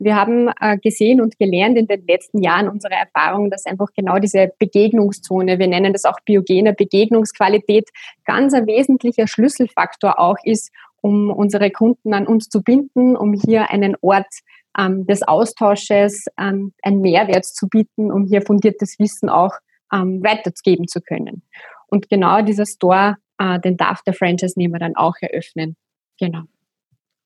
Wir 0.00 0.16
haben 0.16 0.48
äh, 0.60 0.78
gesehen 0.78 1.20
und 1.20 1.38
gelernt 1.38 1.76
in 1.76 1.86
den 1.86 2.06
letzten 2.06 2.42
Jahren 2.42 2.70
unsere 2.70 2.94
Erfahrung, 2.94 3.50
dass 3.50 3.66
einfach 3.66 3.88
genau 3.94 4.18
diese 4.18 4.50
Begegnungszone, 4.58 5.58
wir 5.58 5.68
nennen 5.68 5.92
das 5.92 6.06
auch 6.06 6.18
biogene 6.24 6.72
Begegnungsqualität, 6.72 7.90
ganz 8.24 8.54
ein 8.54 8.66
wesentlicher 8.66 9.26
Schlüsselfaktor 9.26 10.18
auch 10.18 10.38
ist, 10.42 10.72
um 11.02 11.30
unsere 11.30 11.70
Kunden 11.70 12.14
an 12.14 12.26
uns 12.26 12.48
zu 12.48 12.62
binden, 12.62 13.14
um 13.14 13.34
hier 13.34 13.70
einen 13.70 13.94
Ort 14.00 14.32
ähm, 14.78 15.06
des 15.06 15.22
Austausches, 15.22 16.24
ähm, 16.38 16.72
einen 16.82 17.02
Mehrwert 17.02 17.44
zu 17.44 17.68
bieten, 17.68 18.10
um 18.10 18.24
hier 18.24 18.40
fundiertes 18.40 18.98
Wissen 18.98 19.28
auch 19.28 19.52
ähm, 19.92 20.22
weiterzugeben 20.22 20.88
zu 20.88 21.02
können. 21.02 21.42
Und 21.88 22.08
genau 22.08 22.40
dieser 22.40 22.64
Store, 22.64 23.16
äh, 23.36 23.60
den 23.60 23.76
darf 23.76 24.02
der 24.02 24.14
Franchise-Nehmer 24.14 24.78
dann 24.78 24.96
auch 24.96 25.16
eröffnen. 25.20 25.76
Genau. 26.18 26.44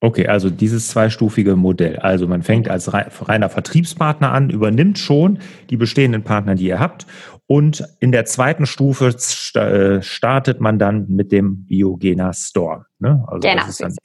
Okay, 0.04 0.26
also 0.26 0.50
dieses 0.50 0.88
zweistufige 0.88 1.56
Modell. 1.56 1.96
Also 1.96 2.28
man 2.28 2.42
fängt 2.42 2.68
als 2.68 2.92
reiner 2.92 3.48
Vertriebspartner 3.48 4.32
an, 4.32 4.50
übernimmt 4.50 4.98
schon 4.98 5.38
die 5.70 5.78
bestehenden 5.78 6.22
Partner, 6.22 6.56
die 6.56 6.66
ihr 6.66 6.78
habt 6.78 7.06
Und 7.46 7.82
in 8.00 8.12
der 8.12 8.26
zweiten 8.26 8.66
Stufe 8.66 9.16
äh, 9.54 10.02
startet 10.02 10.60
man 10.60 10.78
dann 10.78 11.08
mit 11.08 11.32
dem 11.32 11.64
Biogena 11.64 12.34
Store. 12.34 12.84
Ne? 12.98 13.24
Also 13.28 13.48
genau. 13.48 13.62
Das 13.62 13.68
ist 13.70 13.80
dann 13.80 13.96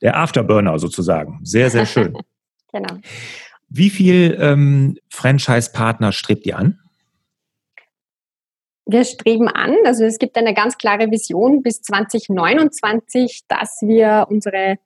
der 0.00 0.16
Afterburner 0.16 0.78
sozusagen. 0.78 1.40
Sehr, 1.42 1.68
sehr 1.68 1.84
schön. 1.84 2.16
genau. 2.72 2.94
Wie 3.68 3.90
viel 3.90 4.38
ähm, 4.40 4.96
Franchise-Partner 5.10 6.12
strebt 6.12 6.46
ihr 6.46 6.56
an? 6.56 6.78
Wir 8.86 9.04
streben 9.04 9.48
an, 9.48 9.74
also 9.84 10.04
es 10.04 10.18
gibt 10.18 10.38
eine 10.38 10.54
ganz 10.54 10.78
klare 10.78 11.10
Vision 11.10 11.62
bis 11.62 11.82
2029, 11.82 13.42
dass 13.48 13.80
wir 13.82 14.28
unsere 14.30 14.78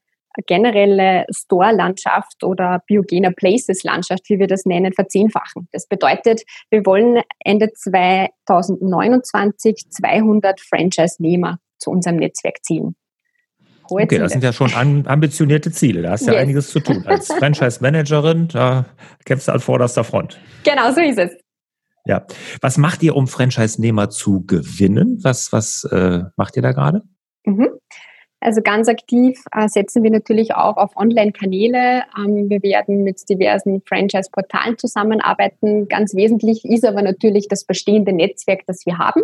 generelle 0.47 1.27
Store-Landschaft 1.31 2.45
oder 2.45 2.83
Biogener 2.87 3.33
Places-Landschaft, 3.33 4.29
wie 4.29 4.39
wir 4.39 4.47
das 4.47 4.65
nennen, 4.65 4.93
verzehnfachen. 4.93 5.69
Das 5.73 5.87
bedeutet, 5.87 6.43
wir 6.71 6.87
wollen 6.87 7.23
Ende 7.45 7.73
2029 7.73 9.91
200 9.91 10.61
Franchise-Nehmer 10.61 11.59
zu 11.79 11.91
unserem 11.91 12.17
Netzwerk 12.17 12.65
ziehen. 12.65 12.97
Hohe 13.91 14.03
okay, 14.03 14.09
Ziele. 14.09 14.23
das 14.23 14.33
sind 14.33 14.45
ja 14.45 14.53
schon 14.53 15.07
ambitionierte 15.07 15.71
Ziele. 15.71 16.03
Da 16.03 16.11
hast 16.11 16.23
du 16.23 16.31
yes. 16.31 16.35
ja 16.35 16.41
einiges 16.41 16.71
zu 16.71 16.81
tun. 16.81 17.05
Als 17.07 17.29
Franchise-Managerin, 17.39 18.49
da 18.49 18.87
kämpfst 19.25 19.49
du 19.49 19.53
an 19.53 19.61
vorderster 19.61 20.05
Front. 20.05 20.39
Genau, 20.65 20.93
so 20.93 21.01
ist 21.01 21.19
es. 21.19 21.31
Ja. 22.05 22.25
Was 22.61 22.79
macht 22.79 23.03
ihr, 23.03 23.17
um 23.17 23.27
Franchise-Nehmer 23.27 24.11
zu 24.11 24.45
gewinnen? 24.47 25.19
Was, 25.23 25.53
was 25.53 25.85
äh, 25.91 26.23
macht 26.37 26.57
ihr 26.57 26.63
da 26.63 26.73
gerade? 26.73 27.03
Mhm. 27.45 27.69
Also 28.41 28.61
ganz 28.61 28.89
aktiv 28.89 29.43
äh, 29.53 29.69
setzen 29.69 30.03
wir 30.03 30.11
natürlich 30.11 30.55
auch 30.55 30.77
auf 30.77 30.97
Online-Kanäle. 30.97 32.03
Ähm, 32.19 32.51
wir 32.51 32.63
werden 32.63 33.03
mit 33.03 33.29
diversen 33.29 33.83
Franchise-Portalen 33.87 34.79
zusammenarbeiten. 34.79 35.89
Ganz 35.89 36.15
wesentlich 36.15 36.65
ist 36.65 36.85
aber 36.85 37.03
natürlich 37.03 37.49
das 37.49 37.65
bestehende 37.65 38.13
Netzwerk, 38.13 38.61
das 38.67 38.85
wir 38.85 38.99
haben. 38.99 39.23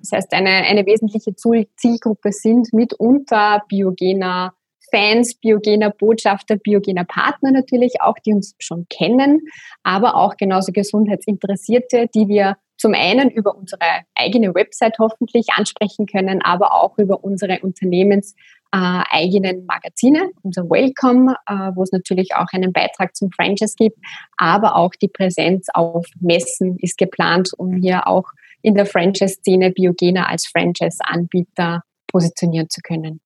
Das 0.00 0.12
heißt, 0.12 0.32
eine, 0.32 0.50
eine 0.50 0.84
wesentliche 0.84 1.34
Zielgruppe 1.34 2.32
sind 2.32 2.72
mitunter 2.72 3.62
biogener 3.68 4.54
Fans, 4.90 5.36
biogener 5.36 5.90
Botschafter, 5.90 6.56
biogener 6.56 7.04
Partner 7.04 7.52
natürlich 7.52 8.00
auch, 8.00 8.18
die 8.18 8.32
uns 8.32 8.56
schon 8.58 8.86
kennen, 8.90 9.40
aber 9.82 10.16
auch 10.16 10.36
genauso 10.36 10.72
Gesundheitsinteressierte, 10.72 12.08
die 12.12 12.26
wir 12.28 12.56
zum 12.80 12.94
einen 12.94 13.28
über 13.28 13.54
unsere 13.54 13.82
eigene 14.14 14.54
Website 14.54 14.98
hoffentlich 14.98 15.48
ansprechen 15.54 16.06
können, 16.06 16.40
aber 16.40 16.72
auch 16.72 16.96
über 16.96 17.22
unsere 17.22 17.58
unternehmenseigenen 17.60 19.58
äh, 19.58 19.64
Magazine, 19.66 20.30
unser 20.40 20.62
Welcome, 20.62 21.36
äh, 21.46 21.72
wo 21.74 21.82
es 21.82 21.92
natürlich 21.92 22.34
auch 22.34 22.46
einen 22.52 22.72
Beitrag 22.72 23.14
zum 23.14 23.30
Franchise 23.32 23.74
gibt, 23.76 23.98
aber 24.38 24.76
auch 24.76 24.92
die 24.94 25.08
Präsenz 25.08 25.66
auf 25.74 26.06
Messen 26.20 26.78
ist 26.78 26.96
geplant, 26.96 27.50
um 27.58 27.74
hier 27.76 28.06
auch 28.06 28.30
in 28.62 28.74
der 28.74 28.86
Franchise-Szene 28.86 29.72
Biogena 29.72 30.26
als 30.26 30.46
Franchise-Anbieter 30.46 31.82
positionieren 32.06 32.70
zu 32.70 32.80
können. 32.80 33.20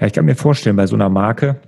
Ja, 0.00 0.06
ich 0.06 0.14
kann 0.14 0.24
mir 0.24 0.34
vorstellen, 0.34 0.76
bei 0.76 0.86
so 0.86 0.96
einer 0.96 1.10
Marke, 1.10 1.60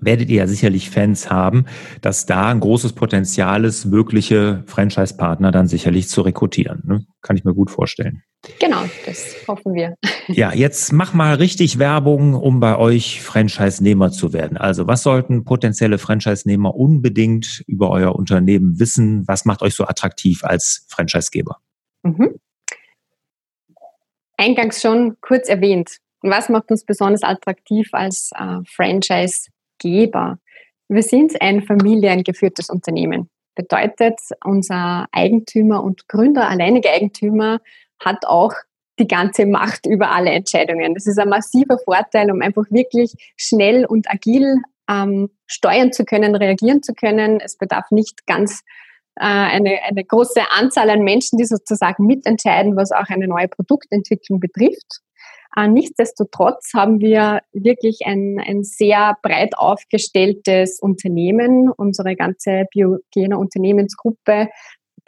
werdet 0.00 0.28
ihr 0.28 0.36
ja 0.36 0.46
sicherlich 0.46 0.90
Fans 0.90 1.30
haben, 1.30 1.66
dass 2.00 2.26
da 2.26 2.48
ein 2.48 2.60
großes 2.60 2.92
Potenzial 2.92 3.64
ist, 3.64 3.90
wirkliche 3.90 4.62
Franchise-Partner 4.66 5.50
dann 5.50 5.68
sicherlich 5.68 6.08
zu 6.08 6.22
rekrutieren. 6.22 6.82
Ne? 6.86 7.06
Kann 7.22 7.36
ich 7.36 7.44
mir 7.44 7.54
gut 7.54 7.70
vorstellen. 7.70 8.22
Genau, 8.60 8.84
das 9.04 9.36
hoffen 9.48 9.74
wir. 9.74 9.94
Ja, 10.28 10.52
jetzt 10.52 10.92
mach 10.92 11.14
mal 11.14 11.36
richtig 11.36 11.78
Werbung, 11.78 12.34
um 12.34 12.58
bei 12.58 12.76
euch 12.76 13.22
Franchise-Nehmer 13.22 14.10
zu 14.10 14.32
werden. 14.32 14.56
Also 14.56 14.88
was 14.88 15.04
sollten 15.04 15.44
potenzielle 15.44 15.98
Franchise-Nehmer 15.98 16.74
unbedingt 16.74 17.62
über 17.68 17.90
euer 17.90 18.16
Unternehmen 18.16 18.80
wissen? 18.80 19.22
Was 19.28 19.44
macht 19.44 19.62
euch 19.62 19.74
so 19.74 19.84
attraktiv 19.84 20.42
als 20.42 20.84
Franchise-Geber? 20.88 21.58
Mhm. 22.02 22.40
Eingangs 24.36 24.80
schon 24.80 25.16
kurz 25.20 25.48
erwähnt. 25.48 25.98
Was 26.22 26.48
macht 26.48 26.70
uns 26.72 26.84
besonders 26.84 27.22
attraktiv 27.22 27.88
als 27.92 28.30
äh, 28.36 28.58
Franchise 28.68 29.48
Geber. 29.78 30.38
Wir 30.88 31.02
sind 31.02 31.40
ein 31.40 31.62
familiengeführtes 31.62 32.70
Unternehmen. 32.70 33.28
Bedeutet, 33.54 34.18
unser 34.44 35.06
Eigentümer 35.12 35.82
und 35.82 36.08
Gründer, 36.08 36.48
alleinige 36.48 36.90
Eigentümer, 36.90 37.60
hat 37.98 38.26
auch 38.26 38.52
die 38.98 39.08
ganze 39.08 39.46
Macht 39.46 39.86
über 39.86 40.10
alle 40.10 40.30
Entscheidungen. 40.30 40.94
Das 40.94 41.06
ist 41.06 41.18
ein 41.18 41.28
massiver 41.28 41.78
Vorteil, 41.78 42.30
um 42.30 42.40
einfach 42.42 42.64
wirklich 42.70 43.12
schnell 43.36 43.84
und 43.84 44.10
agil 44.10 44.56
ähm, 44.88 45.30
steuern 45.46 45.92
zu 45.92 46.04
können, 46.04 46.34
reagieren 46.34 46.82
zu 46.82 46.94
können. 46.94 47.40
Es 47.40 47.56
bedarf 47.56 47.90
nicht 47.90 48.26
ganz 48.26 48.62
äh, 49.16 49.24
eine, 49.24 49.82
eine 49.82 50.04
große 50.04 50.40
Anzahl 50.50 50.90
an 50.90 51.02
Menschen, 51.02 51.38
die 51.38 51.44
sozusagen 51.44 52.06
mitentscheiden, 52.06 52.76
was 52.76 52.92
auch 52.92 53.08
eine 53.08 53.28
neue 53.28 53.48
Produktentwicklung 53.48 54.40
betrifft. 54.40 55.00
Äh, 55.56 55.68
nichtsdestotrotz 55.68 56.72
haben 56.74 57.00
wir 57.00 57.40
wirklich 57.52 58.00
ein, 58.04 58.38
ein 58.46 58.62
sehr 58.62 59.16
breit 59.22 59.56
aufgestelltes 59.56 60.78
Unternehmen. 60.80 61.70
Unsere 61.70 62.14
ganze 62.14 62.64
Biogener 62.70 63.38
Unternehmensgruppe 63.38 64.48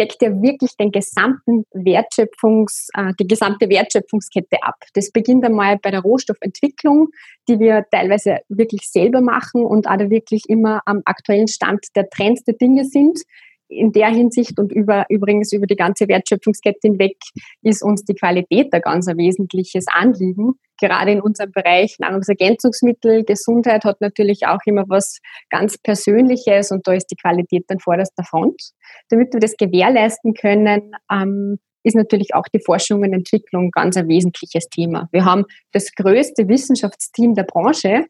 deckt 0.00 0.22
ja 0.22 0.30
wirklich 0.40 0.76
den 0.76 0.90
gesamten 0.90 1.64
Wertschöpfungs, 1.72 2.88
äh, 2.94 3.12
die 3.20 3.26
gesamte 3.26 3.68
Wertschöpfungskette 3.68 4.62
ab. 4.62 4.76
Das 4.94 5.10
beginnt 5.10 5.44
einmal 5.44 5.78
bei 5.78 5.90
der 5.90 6.00
Rohstoffentwicklung, 6.00 7.08
die 7.48 7.58
wir 7.58 7.84
teilweise 7.90 8.38
wirklich 8.48 8.88
selber 8.90 9.20
machen 9.20 9.66
und 9.66 9.86
alle 9.86 10.08
wirklich 10.08 10.44
immer 10.48 10.80
am 10.86 11.02
aktuellen 11.04 11.48
Stand 11.48 11.84
der 11.94 12.08
Trends 12.08 12.44
der 12.44 12.54
Dinge 12.54 12.84
sind 12.84 13.20
in 13.68 13.92
der 13.92 14.08
Hinsicht 14.08 14.58
und 14.58 14.72
über, 14.72 15.06
übrigens 15.08 15.52
über 15.52 15.66
die 15.66 15.76
ganze 15.76 16.08
Wertschöpfungskette 16.08 16.88
hinweg 16.88 17.16
ist 17.62 17.82
uns 17.82 18.04
die 18.04 18.14
Qualität 18.14 18.72
ein 18.72 18.80
ganz 18.80 19.06
wesentliches 19.06 19.86
Anliegen. 19.88 20.54
Gerade 20.80 21.12
in 21.12 21.20
unserem 21.20 21.52
Bereich 21.52 21.96
Nahrungsergänzungsmittel, 21.98 23.24
Gesundheit 23.24 23.84
hat 23.84 24.00
natürlich 24.00 24.46
auch 24.46 24.60
immer 24.64 24.84
was 24.88 25.18
ganz 25.50 25.76
Persönliches 25.78 26.70
und 26.70 26.86
da 26.86 26.92
ist 26.92 27.06
die 27.10 27.16
Qualität 27.16 27.64
an 27.68 27.80
vorderster 27.80 28.24
Front. 28.24 28.70
Damit 29.08 29.32
wir 29.32 29.40
das 29.40 29.56
gewährleisten 29.56 30.34
können, 30.34 30.92
ähm, 31.10 31.58
ist 31.82 31.96
natürlich 31.96 32.34
auch 32.34 32.46
die 32.52 32.60
Forschung 32.60 33.02
und 33.02 33.12
Entwicklung 33.12 33.70
ganz 33.70 33.96
ein 33.96 34.08
wesentliches 34.08 34.68
Thema. 34.68 35.08
Wir 35.12 35.24
haben 35.24 35.44
das 35.72 35.92
größte 35.94 36.48
Wissenschaftsteam 36.48 37.34
der 37.34 37.44
Branche 37.44 38.04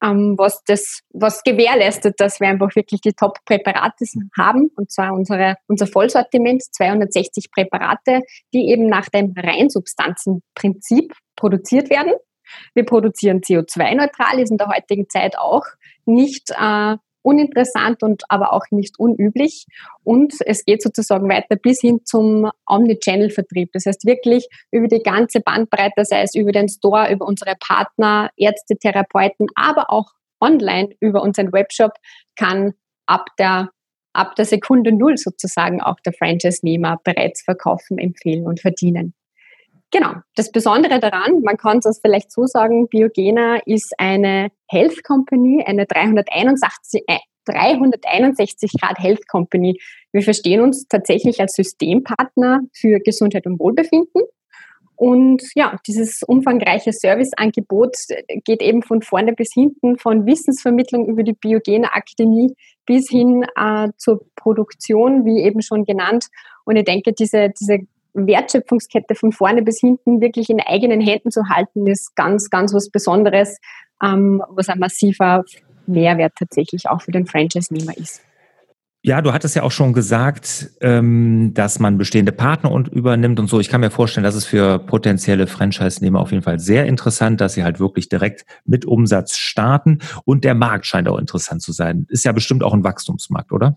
was 0.00 0.62
das, 0.64 1.00
was 1.10 1.42
gewährleistet, 1.42 2.14
dass 2.18 2.40
wir 2.40 2.48
einfach 2.48 2.74
wirklich 2.76 3.00
die 3.00 3.12
Top-Präparate 3.12 4.04
haben, 4.36 4.70
und 4.76 4.90
zwar 4.90 5.12
unsere, 5.12 5.56
unser 5.66 5.86
Vollsortiment, 5.86 6.62
260 6.62 7.50
Präparate, 7.50 8.20
die 8.52 8.70
eben 8.70 8.86
nach 8.86 9.08
dem 9.08 9.32
Reinsubstanzenprinzip 9.36 11.14
produziert 11.36 11.90
werden. 11.90 12.12
Wir 12.74 12.84
produzieren 12.84 13.40
CO2-neutral, 13.40 14.38
ist 14.38 14.50
in 14.50 14.58
der 14.58 14.68
heutigen 14.68 15.08
Zeit 15.08 15.36
auch 15.36 15.64
nicht 16.04 16.50
äh, 16.50 16.96
uninteressant 17.26 18.04
und 18.04 18.22
aber 18.28 18.52
auch 18.52 18.64
nicht 18.70 18.98
unüblich. 18.98 19.66
Und 20.04 20.34
es 20.46 20.64
geht 20.64 20.80
sozusagen 20.80 21.28
weiter 21.28 21.56
bis 21.56 21.80
hin 21.80 22.00
zum 22.04 22.48
Omnichannel-Vertrieb. 22.66 23.70
Das 23.72 23.86
heißt 23.86 24.06
wirklich 24.06 24.48
über 24.70 24.86
die 24.86 25.02
ganze 25.02 25.40
Bandbreite, 25.40 26.04
sei 26.04 26.22
es 26.22 26.36
über 26.36 26.52
den 26.52 26.68
Store, 26.68 27.12
über 27.12 27.26
unsere 27.26 27.56
Partner, 27.58 28.30
Ärzte, 28.36 28.76
Therapeuten, 28.76 29.48
aber 29.56 29.90
auch 29.90 30.12
online 30.40 30.90
über 31.00 31.22
unseren 31.22 31.52
Webshop 31.52 31.92
kann 32.36 32.74
ab 33.06 33.26
der 33.38 33.70
ab 34.12 34.34
der 34.36 34.46
Sekunde 34.46 34.92
Null 34.92 35.18
sozusagen 35.18 35.82
auch 35.82 36.00
der 36.00 36.14
Franchise-Nehmer 36.14 37.00
bereits 37.04 37.42
verkaufen, 37.42 37.98
empfehlen 37.98 38.46
und 38.46 38.60
verdienen. 38.60 39.12
Genau. 39.96 40.12
Das 40.34 40.52
Besondere 40.52 41.00
daran, 41.00 41.40
man 41.40 41.56
kann 41.56 41.78
es 41.78 42.00
vielleicht 42.02 42.30
so 42.30 42.44
sagen, 42.44 42.86
Biogena 42.86 43.60
ist 43.64 43.94
eine 43.96 44.50
Health 44.68 45.02
Company, 45.02 45.64
eine 45.66 45.86
361, 45.86 47.04
äh, 47.06 47.16
361 47.46 48.72
Grad 48.78 48.98
Health 48.98 49.26
Company. 49.26 49.80
Wir 50.12 50.20
verstehen 50.20 50.60
uns 50.60 50.86
tatsächlich 50.86 51.40
als 51.40 51.54
Systempartner 51.54 52.60
für 52.74 52.98
Gesundheit 53.00 53.46
und 53.46 53.58
Wohlbefinden. 53.58 54.24
Und 54.96 55.42
ja, 55.54 55.78
dieses 55.86 56.22
umfangreiche 56.22 56.92
Serviceangebot 56.92 57.96
geht 58.44 58.60
eben 58.60 58.82
von 58.82 59.00
vorne 59.00 59.32
bis 59.32 59.54
hinten, 59.54 59.96
von 59.96 60.26
Wissensvermittlung 60.26 61.06
über 61.06 61.22
die 61.22 61.32
Biogene 61.32 61.94
Akademie 61.94 62.54
bis 62.84 63.08
hin 63.08 63.46
äh, 63.56 63.88
zur 63.96 64.26
Produktion, 64.36 65.24
wie 65.24 65.42
eben 65.42 65.62
schon 65.62 65.86
genannt. 65.86 66.26
Und 66.66 66.76
ich 66.76 66.84
denke, 66.84 67.14
diese, 67.14 67.48
diese 67.58 67.78
Wertschöpfungskette 68.16 69.14
von 69.14 69.32
vorne 69.32 69.62
bis 69.62 69.80
hinten 69.80 70.20
wirklich 70.20 70.48
in 70.50 70.60
eigenen 70.60 71.00
Händen 71.00 71.30
zu 71.30 71.48
halten, 71.48 71.86
ist 71.86 72.16
ganz, 72.16 72.50
ganz 72.50 72.72
was 72.72 72.90
Besonderes, 72.90 73.58
ähm, 74.02 74.42
was 74.48 74.68
ein 74.68 74.78
massiver 74.78 75.44
Mehrwert 75.86 76.32
tatsächlich 76.38 76.88
auch 76.88 77.02
für 77.02 77.12
den 77.12 77.26
Franchise-Nehmer 77.26 77.96
ist. 77.96 78.22
Ja, 79.02 79.22
du 79.22 79.32
hattest 79.32 79.54
ja 79.54 79.62
auch 79.62 79.70
schon 79.70 79.92
gesagt, 79.92 80.70
ähm, 80.80 81.52
dass 81.54 81.78
man 81.78 81.96
bestehende 81.96 82.32
Partner 82.32 82.72
und 82.72 82.88
übernimmt 82.88 83.38
und 83.38 83.46
so. 83.46 83.60
Ich 83.60 83.68
kann 83.68 83.80
mir 83.80 83.90
vorstellen, 83.92 84.24
das 84.24 84.34
ist 84.34 84.46
für 84.46 84.80
potenzielle 84.80 85.46
Franchise-Nehmer 85.46 86.18
auf 86.18 86.32
jeden 86.32 86.42
Fall 86.42 86.58
sehr 86.58 86.86
interessant, 86.86 87.40
dass 87.40 87.54
sie 87.54 87.62
halt 87.62 87.78
wirklich 87.78 88.08
direkt 88.08 88.44
mit 88.64 88.84
Umsatz 88.84 89.36
starten. 89.36 90.00
Und 90.24 90.42
der 90.42 90.56
Markt 90.56 90.86
scheint 90.86 91.06
auch 91.06 91.18
interessant 91.18 91.62
zu 91.62 91.70
sein. 91.70 92.06
Ist 92.08 92.24
ja 92.24 92.32
bestimmt 92.32 92.64
auch 92.64 92.74
ein 92.74 92.82
Wachstumsmarkt, 92.82 93.52
oder? 93.52 93.76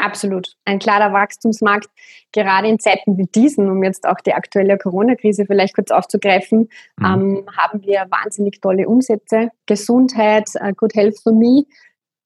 Absolut. 0.00 0.54
Ein 0.64 0.78
klarer 0.78 1.12
Wachstumsmarkt, 1.12 1.88
gerade 2.32 2.68
in 2.68 2.78
Zeiten 2.78 3.18
wie 3.18 3.26
diesen, 3.26 3.68
um 3.68 3.84
jetzt 3.84 4.08
auch 4.08 4.18
die 4.24 4.32
aktuelle 4.32 4.78
Corona-Krise 4.78 5.44
vielleicht 5.44 5.74
kurz 5.74 5.90
aufzugreifen, 5.90 6.70
mhm. 6.98 7.04
ähm, 7.04 7.46
haben 7.56 7.82
wir 7.82 8.06
wahnsinnig 8.08 8.60
tolle 8.62 8.88
Umsätze. 8.88 9.50
Gesundheit, 9.66 10.48
uh, 10.58 10.72
Good 10.74 10.94
Health 10.94 11.20
for 11.22 11.34
Me 11.34 11.64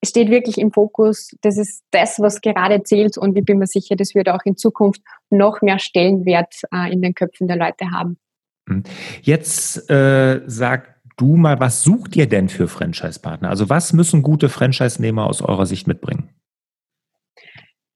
steht 0.04 0.30
wirklich 0.30 0.58
im 0.58 0.70
Fokus. 0.70 1.34
Das 1.40 1.58
ist 1.58 1.82
das, 1.90 2.20
was 2.20 2.40
gerade 2.40 2.82
zählt 2.84 3.18
und 3.18 3.36
ich 3.36 3.44
bin 3.44 3.58
mir 3.58 3.66
sicher, 3.66 3.96
das 3.96 4.14
wird 4.14 4.28
auch 4.28 4.44
in 4.44 4.56
Zukunft 4.56 5.02
noch 5.30 5.60
mehr 5.60 5.80
Stellenwert 5.80 6.54
uh, 6.72 6.88
in 6.88 7.02
den 7.02 7.14
Köpfen 7.14 7.48
der 7.48 7.56
Leute 7.56 7.90
haben. 7.90 8.18
Mhm. 8.66 8.84
Jetzt 9.22 9.90
äh, 9.90 10.42
sag 10.46 10.94
du 11.16 11.36
mal, 11.36 11.58
was 11.58 11.82
sucht 11.82 12.14
ihr 12.14 12.28
denn 12.28 12.48
für 12.48 12.68
Franchise-Partner? 12.68 13.48
Also 13.48 13.68
was 13.68 13.92
müssen 13.92 14.22
gute 14.22 14.48
Franchise-Nehmer 14.48 15.26
aus 15.26 15.42
eurer 15.42 15.66
Sicht 15.66 15.88
mitbringen? 15.88 16.33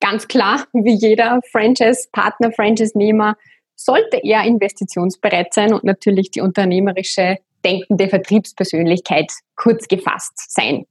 Ganz 0.00 0.28
klar, 0.28 0.64
wie 0.72 0.94
jeder 0.94 1.40
Franchise-Partner, 1.50 2.52
Franchise-Nehmer, 2.52 3.36
sollte 3.74 4.18
er 4.22 4.44
investitionsbereit 4.44 5.54
sein 5.54 5.72
und 5.72 5.84
natürlich 5.84 6.30
die 6.30 6.40
unternehmerische 6.40 7.38
denkende 7.64 8.08
Vertriebspersönlichkeit 8.08 9.32
kurz 9.56 9.88
gefasst 9.88 10.52
sein. 10.52 10.86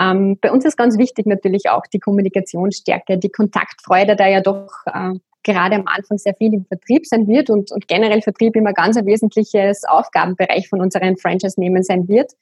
Ähm, 0.00 0.38
bei 0.40 0.52
uns 0.52 0.64
ist 0.64 0.76
ganz 0.76 0.98
wichtig 0.98 1.26
natürlich 1.26 1.68
auch 1.70 1.86
die 1.92 1.98
Kommunikationsstärke, 1.98 3.18
die 3.18 3.30
Kontaktfreude, 3.30 4.16
da 4.16 4.28
ja 4.28 4.40
doch 4.40 4.68
äh, 4.86 5.14
gerade 5.42 5.76
am 5.76 5.86
Anfang 5.86 6.18
sehr 6.18 6.34
viel 6.34 6.54
im 6.54 6.64
Vertrieb 6.64 7.06
sein 7.06 7.26
wird 7.26 7.50
und, 7.50 7.72
und 7.72 7.88
generell 7.88 8.22
Vertrieb 8.22 8.54
immer 8.56 8.72
ganz 8.72 8.96
ein 8.96 9.06
wesentliches 9.06 9.84
Aufgabenbereich 9.84 10.68
von 10.68 10.80
unseren 10.80 11.16
Franchise-Nehmen 11.16 11.82
sein 11.82 12.08
wird. 12.08 12.32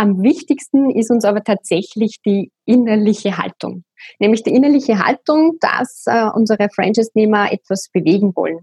Am 0.00 0.22
wichtigsten 0.22 0.88
ist 0.88 1.10
uns 1.10 1.26
aber 1.26 1.44
tatsächlich 1.44 2.22
die 2.24 2.50
innerliche 2.64 3.36
Haltung. 3.36 3.84
Nämlich 4.18 4.42
die 4.42 4.54
innerliche 4.54 4.98
Haltung, 4.98 5.58
dass 5.60 6.04
äh, 6.06 6.24
unsere 6.34 6.68
Franchise-Nehmer 6.74 7.52
etwas 7.52 7.90
bewegen 7.92 8.34
wollen. 8.34 8.60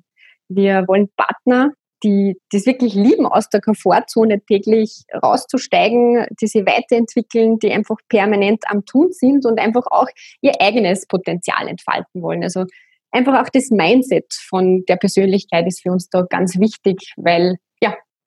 Wir 0.50 0.88
wollen 0.88 1.10
Partner, 1.16 1.74
die 2.04 2.40
das 2.52 2.66
wirklich 2.66 2.96
lieben, 2.96 3.28
aus 3.28 3.50
der 3.50 3.62
Komfortzone 3.62 4.42
täglich 4.48 5.04
rauszusteigen, 5.14 6.26
die 6.42 6.48
sie 6.48 6.66
weiterentwickeln, 6.66 7.60
die 7.60 7.72
einfach 7.72 7.98
permanent 8.10 8.64
am 8.66 8.84
Tun 8.86 9.12
sind 9.12 9.46
und 9.46 9.60
einfach 9.60 9.86
auch 9.92 10.08
ihr 10.42 10.60
eigenes 10.60 11.06
Potenzial 11.06 11.68
entfalten 11.68 12.24
wollen. 12.24 12.42
Also 12.42 12.66
einfach 13.12 13.40
auch 13.46 13.50
das 13.50 13.70
Mindset 13.70 14.34
von 14.34 14.86
der 14.90 14.96
Persönlichkeit 14.96 15.68
ist 15.68 15.84
für 15.84 15.92
uns 15.92 16.10
da 16.10 16.24
ganz 16.24 16.58
wichtig, 16.58 17.14
weil 17.16 17.58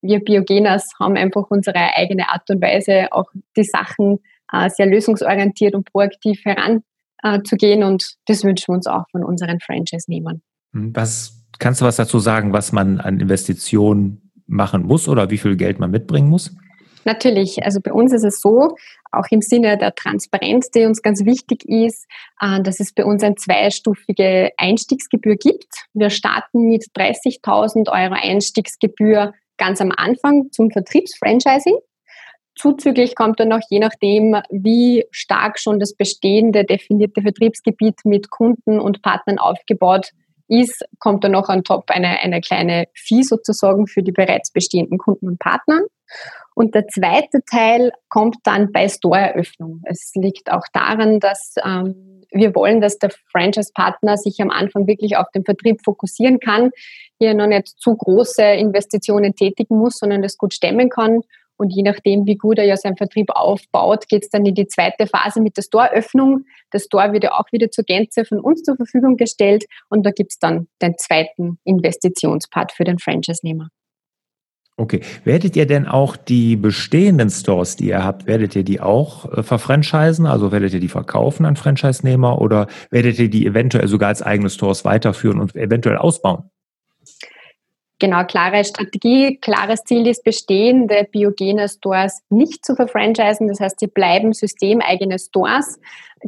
wir 0.02 0.21
Biogenas 0.21 0.90
haben 0.99 1.16
einfach 1.16 1.50
unsere 1.50 1.95
eigene 1.97 2.28
Art 2.28 2.49
und 2.50 2.62
Weise, 2.62 3.12
auch 3.12 3.30
die 3.57 3.64
Sachen 3.64 4.21
äh, 4.52 4.69
sehr 4.71 4.87
lösungsorientiert 4.87 5.75
und 5.75 5.90
proaktiv 5.90 6.42
heranzugehen. 6.45 7.83
Und 7.85 8.14
das 8.26 8.45
wünschen 8.45 8.69
wir 8.69 8.76
uns 8.76 8.87
auch 8.87 9.04
von 9.11 9.25
unseren 9.25 9.61
Franchise-Nehmern. 9.61 10.42
Hm, 10.73 10.95
was 10.95 11.45
kannst 11.59 11.80
du 11.80 11.85
was 11.85 11.97
dazu 11.97 12.19
sagen, 12.19 12.52
was 12.52 12.73
man 12.73 13.00
an 13.00 13.21
Investitionen 13.21 14.30
machen 14.47 14.85
muss 14.85 15.09
oder 15.09 15.30
wie 15.30 15.38
viel 15.38 15.57
Geld 15.57 15.78
man 15.78 15.90
mitbringen 15.90 16.28
muss? 16.28 16.54
Natürlich, 17.04 17.64
also 17.64 17.80
bei 17.80 17.92
uns 17.92 18.12
ist 18.12 18.25
es 18.25 18.40
so, 18.40 18.76
auch 19.11 19.26
im 19.30 19.40
Sinne 19.40 19.78
der 19.78 19.95
Transparenz, 19.95 20.71
die 20.71 20.85
uns 20.85 21.02
ganz 21.02 21.25
wichtig 21.25 21.66
ist, 21.66 22.07
äh, 22.40 22.62
dass 22.62 22.80
es 22.80 22.92
bei 22.92 23.04
uns 23.04 23.23
eine 23.23 23.37
zweistufige 23.37 24.50
Einstiegsgebühr 24.57 25.37
gibt. 25.37 25.87
Wir 25.95 26.11
starten 26.11 26.69
mit 26.69 26.85
30.000 26.97 27.88
Euro 27.88 28.14
Einstiegsgebühr 28.21 29.33
ganz 29.60 29.80
am 29.80 29.92
Anfang 29.96 30.50
zum 30.50 30.70
Vertriebsfranchising. 30.70 31.76
Zuzüglich 32.56 33.14
kommt 33.14 33.38
dann 33.38 33.48
noch 33.48 33.60
je 33.70 33.78
nachdem, 33.78 34.36
wie 34.50 35.04
stark 35.12 35.60
schon 35.60 35.78
das 35.78 35.94
bestehende 35.94 36.64
definierte 36.64 37.22
Vertriebsgebiet 37.22 38.00
mit 38.04 38.30
Kunden 38.30 38.80
und 38.80 39.02
Partnern 39.02 39.38
aufgebaut 39.38 40.10
ist, 40.48 40.84
kommt 40.98 41.22
dann 41.22 41.32
noch 41.32 41.48
on 41.48 41.62
top 41.62 41.84
eine, 41.90 42.20
eine 42.20 42.40
kleine 42.40 42.86
Fee 42.94 43.22
sozusagen 43.22 43.86
für 43.86 44.02
die 44.02 44.12
bereits 44.12 44.50
bestehenden 44.50 44.98
Kunden 44.98 45.28
und 45.28 45.38
Partnern. 45.38 45.84
Und 46.54 46.74
der 46.74 46.86
zweite 46.88 47.40
Teil 47.44 47.92
kommt 48.08 48.36
dann 48.44 48.72
bei 48.72 48.88
Store-Eröffnung. 48.88 49.82
Es 49.84 50.12
liegt 50.14 50.50
auch 50.50 50.64
daran, 50.73 51.20
dass 51.20 51.54
ähm, 51.64 52.23
wir 52.32 52.54
wollen, 52.54 52.80
dass 52.80 52.99
der 52.99 53.10
Franchise-Partner 53.32 54.16
sich 54.16 54.40
am 54.40 54.50
Anfang 54.50 54.86
wirklich 54.86 55.16
auf 55.16 55.30
den 55.34 55.44
Vertrieb 55.44 55.82
fokussieren 55.84 56.38
kann, 56.38 56.70
hier 57.18 57.34
noch 57.34 57.46
nicht 57.46 57.68
zu 57.68 57.96
große 57.96 58.42
Investitionen 58.42 59.34
tätigen 59.34 59.78
muss, 59.78 59.99
sondern 59.99 60.23
das 60.23 60.38
gut 60.38 60.54
stemmen 60.54 60.88
kann. 60.90 61.23
Und 61.56 61.70
je 61.70 61.82
nachdem, 61.82 62.25
wie 62.25 62.36
gut 62.36 62.58
er 62.58 62.64
ja 62.64 62.76
seinen 62.76 62.96
Vertrieb 62.96 63.28
aufbaut, 63.30 64.08
geht 64.08 64.23
es 64.23 64.30
dann 64.30 64.46
in 64.46 64.54
die 64.54 64.66
zweite 64.66 65.06
Phase 65.06 65.42
mit 65.42 65.58
der 65.58 65.62
Store-Öffnung. 65.62 66.46
Das 66.70 66.84
Store 66.84 67.12
wird 67.12 67.25
ja 67.25 67.32
auch 67.32 67.52
wieder 67.52 67.70
zur 67.70 67.84
Gänze 67.84 68.25
von 68.25 68.40
uns 68.40 68.62
zur 68.62 68.76
Verfügung 68.76 69.18
gestellt 69.18 69.66
und 69.90 70.04
da 70.06 70.10
gibt 70.10 70.32
es 70.32 70.38
dann 70.38 70.68
den 70.80 70.96
zweiten 70.96 71.58
Investitionspart 71.64 72.73
für 72.73 72.84
den 72.84 72.99
Franchise-Nehmer. 72.99 73.68
Okay. 74.80 75.02
Werdet 75.25 75.56
ihr 75.56 75.66
denn 75.66 75.86
auch 75.86 76.16
die 76.16 76.56
bestehenden 76.56 77.28
Stores, 77.28 77.76
die 77.76 77.88
ihr 77.88 78.02
habt, 78.02 78.26
werdet 78.26 78.56
ihr 78.56 78.64
die 78.64 78.80
auch 78.80 79.30
äh, 79.30 79.43
verfranchisen? 79.43 80.25
Also 80.25 80.52
werdet 80.52 80.73
ihr 80.73 80.80
die 80.80 80.88
verkaufen 80.88 81.45
an 81.45 81.56
Franchise-Nehmer 81.56 82.40
oder 82.40 82.66
werdet 82.90 83.19
ihr 83.19 83.28
die 83.28 83.45
eventuell 83.45 83.88
sogar 83.88 84.08
als 84.08 84.23
eigene 84.23 84.49
Stores 84.49 84.86
weiterführen 84.86 85.38
und 85.38 85.54
eventuell 85.54 85.99
ausbauen? 85.99 86.45
Genau, 87.99 88.25
klare 88.25 88.64
Strategie, 88.64 89.36
klares 89.43 89.84
Ziel 89.84 90.06
ist 90.06 90.25
bestehende 90.25 91.06
biogene 91.12 91.69
Stores 91.69 92.23
nicht 92.30 92.64
zu 92.64 92.75
verfranchisen. 92.75 93.49
Das 93.49 93.60
heißt, 93.60 93.80
sie 93.80 93.88
bleiben 93.88 94.32
systemeigene 94.32 95.19
Stores. 95.19 95.78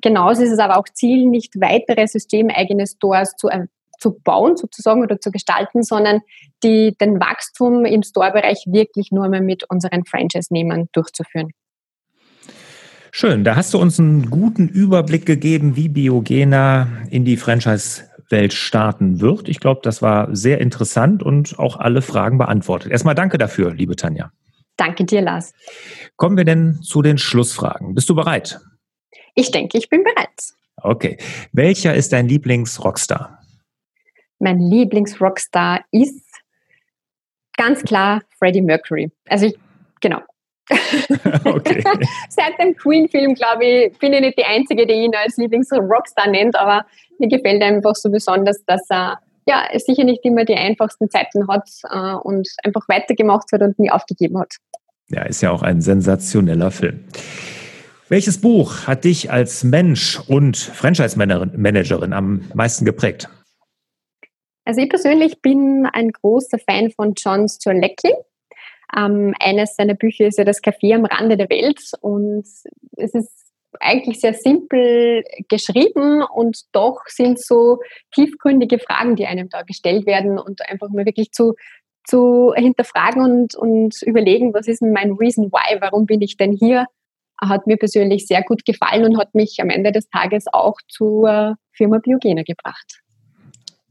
Genauso 0.03 0.43
ist 0.43 0.53
es 0.53 0.59
aber 0.59 0.77
auch 0.77 0.89
Ziel, 0.93 1.25
nicht 1.25 1.59
weitere 1.59 2.07
systemeigene 2.07 2.87
Stores 2.87 3.33
zu, 3.39 3.49
zu 4.03 4.19
bauen 4.19 4.57
sozusagen 4.57 5.03
oder 5.03 5.21
zu 5.21 5.31
gestalten, 5.31 5.83
sondern 5.83 6.21
die, 6.63 6.95
den 7.01 7.21
Wachstum 7.21 7.85
im 7.85 8.03
Store-Bereich 8.03 8.65
wirklich 8.67 9.13
nur 9.13 9.29
mehr 9.29 9.41
mit 9.41 9.65
unseren 9.71 10.05
Franchise-Nehmern 10.05 10.89
durchzuführen. 10.93 11.53
Schön, 13.13 13.45
da 13.45 13.57
hast 13.57 13.75
du 13.75 13.79
uns 13.79 14.01
einen 14.01 14.31
guten 14.31 14.69
Überblick 14.69 15.27
gegeben, 15.27 15.77
wie 15.77 15.89
Biogena 15.89 16.89
in 17.11 17.25
die 17.25 17.37
Franchise 17.37 18.05
Welt 18.31 18.55
starten 18.55 19.21
wird. 19.21 19.49
Ich 19.49 19.61
glaube, 19.61 19.81
das 19.85 20.03
war 20.03 20.35
sehr 20.35 20.61
interessant 20.61 21.23
und 21.23 21.59
auch 21.59 21.77
alle 21.77 22.03
Fragen 22.03 22.39
beantwortet. 22.39 22.91
Erstmal 22.91 23.15
danke 23.15 23.39
dafür, 23.39 23.75
liebe 23.75 23.95
Tanja. 23.95 24.33
Danke 24.79 25.05
dir, 25.05 25.21
Lars. 25.21 25.53
Kommen 26.17 26.39
wir 26.39 26.45
denn 26.45 26.81
zu 26.83 27.03
den 27.03 27.19
Schlussfragen. 27.19 27.95
Bist 27.95 28.09
du 28.09 28.15
bereit? 28.15 28.59
Ich 29.35 29.51
denke, 29.51 29.77
ich 29.77 29.91
bin 29.91 30.03
bereit. 30.03 30.31
Okay. 30.77 31.19
Welcher 31.53 31.95
ist 31.95 32.13
dein 32.13 32.27
Lieblings-Rockstar? 32.27 33.42
Mein 34.43 34.59
Lieblings-Rockstar 34.59 35.85
ist 35.93 36.21
ganz 37.57 37.83
klar 37.85 38.23
Freddie 38.41 38.61
Mercury. 38.61 39.13
Also 39.29 39.47
ich, 39.47 39.57
genau. 40.01 40.19
okay. 41.45 41.83
Seit 42.29 42.59
dem 42.59 42.77
Queen-Film, 42.77 43.35
glaube 43.35 43.65
ich, 43.65 43.99
bin 43.99 44.13
ich 44.13 44.21
nicht 44.21 44.37
die 44.37 44.45
Einzige, 44.45 44.85
die 44.85 44.95
ihn 44.95 45.15
als 45.15 45.37
Lieblings-Rockstar 45.37 46.29
nennt, 46.29 46.57
aber 46.57 46.85
mir 47.21 47.29
gefällt 47.29 47.63
einfach 47.63 47.95
so 47.95 48.11
besonders, 48.11 48.65
dass 48.67 48.83
er 48.91 49.21
ja, 49.47 49.63
sicher 49.79 50.03
nicht 50.03 50.25
immer 50.25 50.45
die 50.45 50.57
einfachsten 50.57 51.09
Zeiten 51.09 51.47
hat 51.47 51.69
äh, 51.89 52.15
und 52.15 52.49
einfach 52.65 52.89
weitergemacht 52.89 53.47
hat 53.53 53.63
und 53.63 53.79
nie 53.79 53.93
aufgegeben 53.93 54.41
hat. 54.41 54.57
Ja, 55.09 55.23
ist 55.23 55.41
ja 55.41 55.53
auch 55.53 55.63
ein 55.63 55.81
sensationeller 55.81 56.73
Film. 56.73 57.05
Welches 58.09 58.41
Buch 58.41 58.89
hat 58.89 59.05
dich 59.05 59.31
als 59.31 59.63
Mensch 59.63 60.19
und 60.27 60.57
Franchise-Managerin 60.57 62.13
am 62.13 62.43
meisten 62.55 62.85
geprägt? 62.85 63.29
Also 64.65 64.81
ich 64.81 64.89
persönlich 64.89 65.41
bin 65.41 65.89
ein 65.93 66.11
großer 66.11 66.59
Fan 66.59 66.91
von 66.91 67.15
John 67.17 67.49
Strzelecki. 67.49 68.13
Ähm, 68.97 69.35
eines 69.41 69.75
seiner 69.77 69.95
Bücher 69.95 70.27
ist 70.27 70.39
ja 70.39 70.45
das 70.45 70.63
Café 70.63 70.95
am 70.95 71.05
Rande 71.05 71.37
der 71.37 71.49
Welt 71.49 71.81
und 72.01 72.45
es 72.97 73.15
ist 73.15 73.43
eigentlich 73.81 74.21
sehr 74.21 74.35
simpel 74.35 75.25
geschrieben 75.49 76.23
und 76.23 76.63
doch 76.73 77.01
sind 77.07 77.41
so 77.41 77.79
tiefgründige 78.15 78.79
Fragen, 78.79 79.17
die 79.17 79.27
einem 79.27 79.49
da 79.49 79.63
gestellt 79.63 80.07
werden 80.07 80.39
und 80.39 80.61
einfach 80.69 80.91
mal 80.91 81.07
wirklich 81.07 81.33
zu, 81.33 81.55
zu 82.05 82.53
hinterfragen 82.55 83.23
und, 83.23 83.55
und 83.57 84.03
überlegen, 84.03 84.53
was 84.53 84.69
ist 84.69 84.83
denn 84.83 84.93
mein 84.93 85.13
Reason 85.13 85.51
Why, 85.51 85.81
warum 85.81 86.07
bin 86.07 86.21
ich 86.21 86.37
denn 86.37 86.53
hier, 86.53 86.87
hat 87.41 87.67
mir 87.67 87.77
persönlich 87.77 88.27
sehr 88.27 88.43
gut 88.43 88.65
gefallen 88.65 89.05
und 89.05 89.19
hat 89.19 89.35
mich 89.35 89.57
am 89.61 89.71
Ende 89.71 89.91
des 89.91 90.09
Tages 90.11 90.45
auch 90.53 90.77
zur 90.89 91.57
Firma 91.73 91.99
Biogene 91.99 92.45
gebracht. 92.45 93.02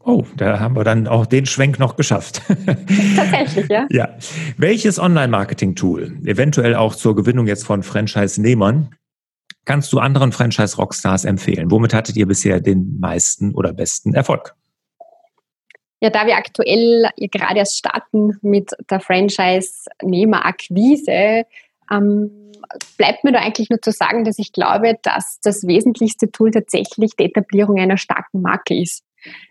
Oh, 0.03 0.23
da 0.35 0.59
haben 0.59 0.75
wir 0.75 0.83
dann 0.83 1.07
auch 1.07 1.25
den 1.25 1.45
Schwenk 1.45 1.77
noch 1.77 1.95
geschafft. 1.95 2.41
Tatsächlich, 3.15 3.69
ja. 3.69 3.87
ja. 3.91 4.09
Welches 4.57 4.99
Online-Marketing-Tool, 4.99 6.21
eventuell 6.25 6.75
auch 6.75 6.95
zur 6.95 7.15
Gewinnung 7.15 7.47
jetzt 7.47 7.65
von 7.65 7.83
Franchise-Nehmern, 7.83 8.95
kannst 9.65 9.93
du 9.93 9.99
anderen 9.99 10.31
Franchise-Rockstars 10.31 11.25
empfehlen? 11.25 11.69
Womit 11.69 11.93
hattet 11.93 12.17
ihr 12.17 12.25
bisher 12.25 12.61
den 12.61 12.97
meisten 12.99 13.53
oder 13.53 13.73
besten 13.73 14.15
Erfolg? 14.15 14.55
Ja, 16.01 16.09
da 16.09 16.25
wir 16.25 16.35
aktuell 16.35 17.07
gerade 17.17 17.59
erst 17.59 17.77
starten 17.77 18.39
mit 18.41 18.71
der 18.89 19.01
Franchise-Nehmer-Akquise, 19.01 21.45
ähm, 21.91 22.51
bleibt 22.97 23.23
mir 23.23 23.33
da 23.33 23.39
eigentlich 23.39 23.69
nur 23.69 23.81
zu 23.81 23.91
sagen, 23.91 24.23
dass 24.23 24.39
ich 24.39 24.51
glaube, 24.51 24.97
dass 25.03 25.39
das 25.41 25.67
wesentlichste 25.67 26.31
Tool 26.31 26.49
tatsächlich 26.49 27.15
die 27.15 27.25
Etablierung 27.25 27.79
einer 27.79 27.97
starken 27.97 28.41
Marke 28.41 28.75
ist. 28.75 29.03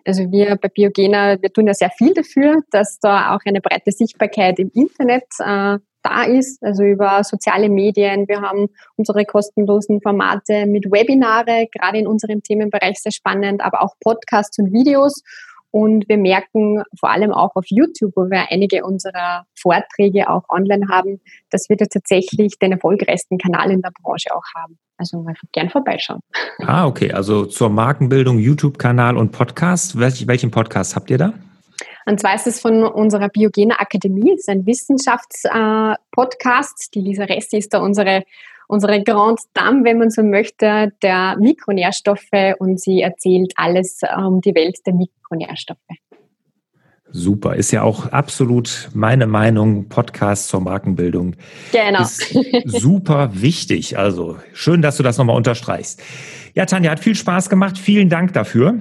Also 0.05 0.31
wir 0.31 0.57
bei 0.57 0.69
Biogena, 0.69 1.41
wir 1.41 1.53
tun 1.53 1.67
ja 1.67 1.75
sehr 1.75 1.91
viel 1.91 2.15
dafür, 2.15 2.63
dass 2.71 2.99
da 3.01 3.35
auch 3.35 3.41
eine 3.45 3.61
breite 3.61 3.93
Sichtbarkeit 3.93 4.59
im 4.59 4.71
Internet 4.75 5.25
äh, 5.39 5.79
da 6.03 6.23
ist, 6.25 6.63
also 6.63 6.83
über 6.83 7.23
soziale 7.25 7.69
Medien. 7.69 8.27
Wir 8.29 8.41
haben 8.41 8.69
unsere 8.97 9.25
kostenlosen 9.25 10.01
Formate 10.01 10.67
mit 10.67 10.91
Webinare, 10.91 11.69
gerade 11.73 11.99
in 11.99 12.07
unserem 12.07 12.43
Themenbereich 12.43 12.99
sehr 13.01 13.13
spannend, 13.13 13.61
aber 13.61 13.83
auch 13.83 13.95
Podcasts 14.01 14.59
und 14.59 14.73
Videos. 14.73 15.23
Und 15.73 16.09
wir 16.09 16.17
merken 16.17 16.83
vor 16.99 17.11
allem 17.11 17.33
auch 17.33 17.55
auf 17.55 17.65
YouTube, 17.69 18.13
wo 18.17 18.29
wir 18.29 18.51
einige 18.51 18.85
unserer 18.85 19.45
Vorträge 19.55 20.29
auch 20.29 20.43
online 20.49 20.89
haben, 20.89 21.21
dass 21.51 21.69
wir 21.69 21.77
da 21.77 21.87
tatsächlich 21.87 22.59
den 22.59 22.73
erfolgreichsten 22.73 23.39
Kanal 23.39 23.71
in 23.71 23.81
der 23.81 23.93
Branche 24.03 24.35
auch 24.35 24.43
haben. 24.57 24.79
Also 25.01 25.27
gern 25.53 25.71
vorbeischauen. 25.71 26.21
Ah, 26.59 26.87
okay. 26.87 27.11
Also 27.11 27.47
zur 27.47 27.71
Markenbildung 27.71 28.39
YouTube-Kanal 28.39 29.17
und 29.17 29.33
Podcast. 29.33 29.99
Welch, 29.99 30.27
welchen 30.27 30.51
Podcast 30.51 30.95
habt 30.95 31.09
ihr 31.09 31.17
da? 31.17 31.33
Und 32.05 32.21
zwar 32.21 32.35
ist 32.35 32.47
es 32.47 32.61
von 32.61 32.85
unserer 32.85 33.31
Biogener 33.31 33.81
Akademie, 33.81 34.33
das 34.33 34.41
ist 34.41 34.51
ein 34.51 34.67
Wissenschaftspodcast. 34.67 36.83
Äh, 36.83 36.89
Die 36.95 37.01
Lisa 37.01 37.25
Resti 37.25 37.57
ist 37.57 37.73
da 37.73 37.79
unsere, 37.79 38.25
unsere 38.69 39.03
Grand 39.03 39.41
Dame, 39.55 39.85
wenn 39.85 39.97
man 39.97 40.11
so 40.11 40.23
möchte, 40.23 40.93
der 41.03 41.39
Mikronährstoffe 41.39 42.59
und 42.59 42.79
sie 42.79 43.01
erzählt 43.01 43.55
alles 43.57 44.03
um 44.19 44.43
die 44.43 44.55
Welt 44.55 44.81
der 44.85 44.93
Mikronährstoffe. 44.93 45.79
Super, 47.13 47.57
ist 47.57 47.73
ja 47.73 47.83
auch 47.83 48.07
absolut 48.07 48.89
meine 48.95 49.27
Meinung. 49.27 49.89
Podcast 49.89 50.49
zur 50.49 50.61
Markenbildung 50.61 51.35
genau. 51.73 52.03
ist 52.03 52.37
super 52.65 53.31
wichtig. 53.33 53.99
Also 53.99 54.39
schön, 54.53 54.83
dass 54.83 54.97
du 54.97 55.03
das 55.03 55.19
nochmal 55.19 55.37
unterstreichst. 55.37 56.03
Ja, 56.55 56.67
Tanja, 56.67 56.91
hat 56.91 57.01
viel 57.01 57.15
Spaß 57.15 57.49
gemacht. 57.51 57.79
Vielen 57.79 58.09
Dank 58.09 58.33
dafür. 58.33 58.81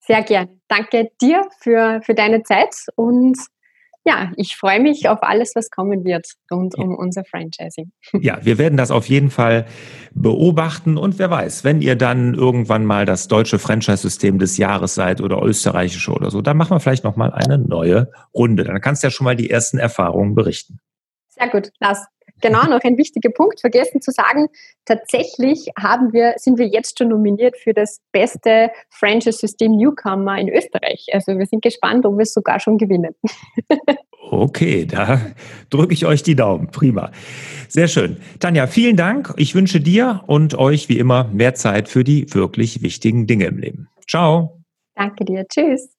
Sehr 0.00 0.22
gern. 0.22 0.48
Danke 0.68 1.10
dir 1.20 1.46
für, 1.60 2.00
für 2.02 2.14
deine 2.14 2.42
Zeit 2.42 2.74
und 2.96 3.38
ja, 4.04 4.32
ich 4.36 4.56
freue 4.56 4.80
mich 4.80 5.08
auf 5.08 5.22
alles, 5.22 5.52
was 5.54 5.70
kommen 5.70 6.04
wird 6.04 6.26
rund 6.50 6.76
um 6.76 6.94
unser 6.96 7.24
Franchising. 7.24 7.92
Ja, 8.20 8.38
wir 8.42 8.58
werden 8.58 8.76
das 8.76 8.90
auf 8.90 9.06
jeden 9.06 9.30
Fall 9.30 9.66
beobachten 10.12 10.96
und 10.96 11.18
wer 11.18 11.30
weiß, 11.30 11.64
wenn 11.64 11.80
ihr 11.80 11.96
dann 11.96 12.34
irgendwann 12.34 12.84
mal 12.84 13.06
das 13.06 13.28
deutsche 13.28 13.58
Franchise-System 13.58 14.38
des 14.38 14.58
Jahres 14.58 14.94
seid 14.94 15.20
oder 15.20 15.42
österreichische 15.42 16.12
oder 16.12 16.30
so, 16.30 16.42
dann 16.42 16.56
machen 16.56 16.70
wir 16.70 16.80
vielleicht 16.80 17.04
noch 17.04 17.16
mal 17.16 17.32
eine 17.32 17.58
neue 17.58 18.10
Runde. 18.34 18.64
Dann 18.64 18.80
kannst 18.80 19.02
du 19.02 19.06
ja 19.06 19.10
schon 19.10 19.24
mal 19.24 19.36
die 19.36 19.50
ersten 19.50 19.78
Erfahrungen 19.78 20.34
berichten. 20.34 20.78
Sehr 21.28 21.48
gut, 21.48 21.70
Lars 21.80 22.04
genau 22.42 22.64
noch 22.64 22.80
ein 22.84 22.98
wichtiger 22.98 23.30
Punkt 23.30 23.60
vergessen 23.60 24.02
zu 24.02 24.10
sagen. 24.10 24.48
Tatsächlich 24.84 25.70
haben 25.78 26.12
wir, 26.12 26.34
sind 26.36 26.58
wir 26.58 26.66
jetzt 26.66 26.98
schon 26.98 27.08
nominiert 27.08 27.56
für 27.56 27.72
das 27.72 28.00
beste 28.12 28.70
Franchise-System 28.90 29.76
Newcomer 29.76 30.38
in 30.38 30.48
Österreich. 30.48 31.06
Also 31.12 31.38
wir 31.38 31.46
sind 31.46 31.62
gespannt, 31.62 32.04
ob 32.04 32.18
wir 32.18 32.22
es 32.22 32.34
sogar 32.34 32.60
schon 32.60 32.78
gewinnen. 32.78 33.14
Okay, 34.30 34.86
da 34.86 35.20
drücke 35.68 35.92
ich 35.92 36.06
euch 36.06 36.22
die 36.22 36.36
Daumen. 36.36 36.70
Prima. 36.70 37.10
Sehr 37.68 37.88
schön. 37.88 38.18
Tanja, 38.38 38.66
vielen 38.66 38.96
Dank. 38.96 39.34
Ich 39.36 39.54
wünsche 39.54 39.80
dir 39.80 40.22
und 40.26 40.54
euch 40.54 40.88
wie 40.88 40.98
immer 40.98 41.24
mehr 41.24 41.54
Zeit 41.54 41.88
für 41.88 42.04
die 42.04 42.32
wirklich 42.32 42.82
wichtigen 42.82 43.26
Dinge 43.26 43.46
im 43.46 43.58
Leben. 43.58 43.88
Ciao. 44.08 44.62
Danke 44.94 45.24
dir. 45.24 45.44
Tschüss. 45.48 45.96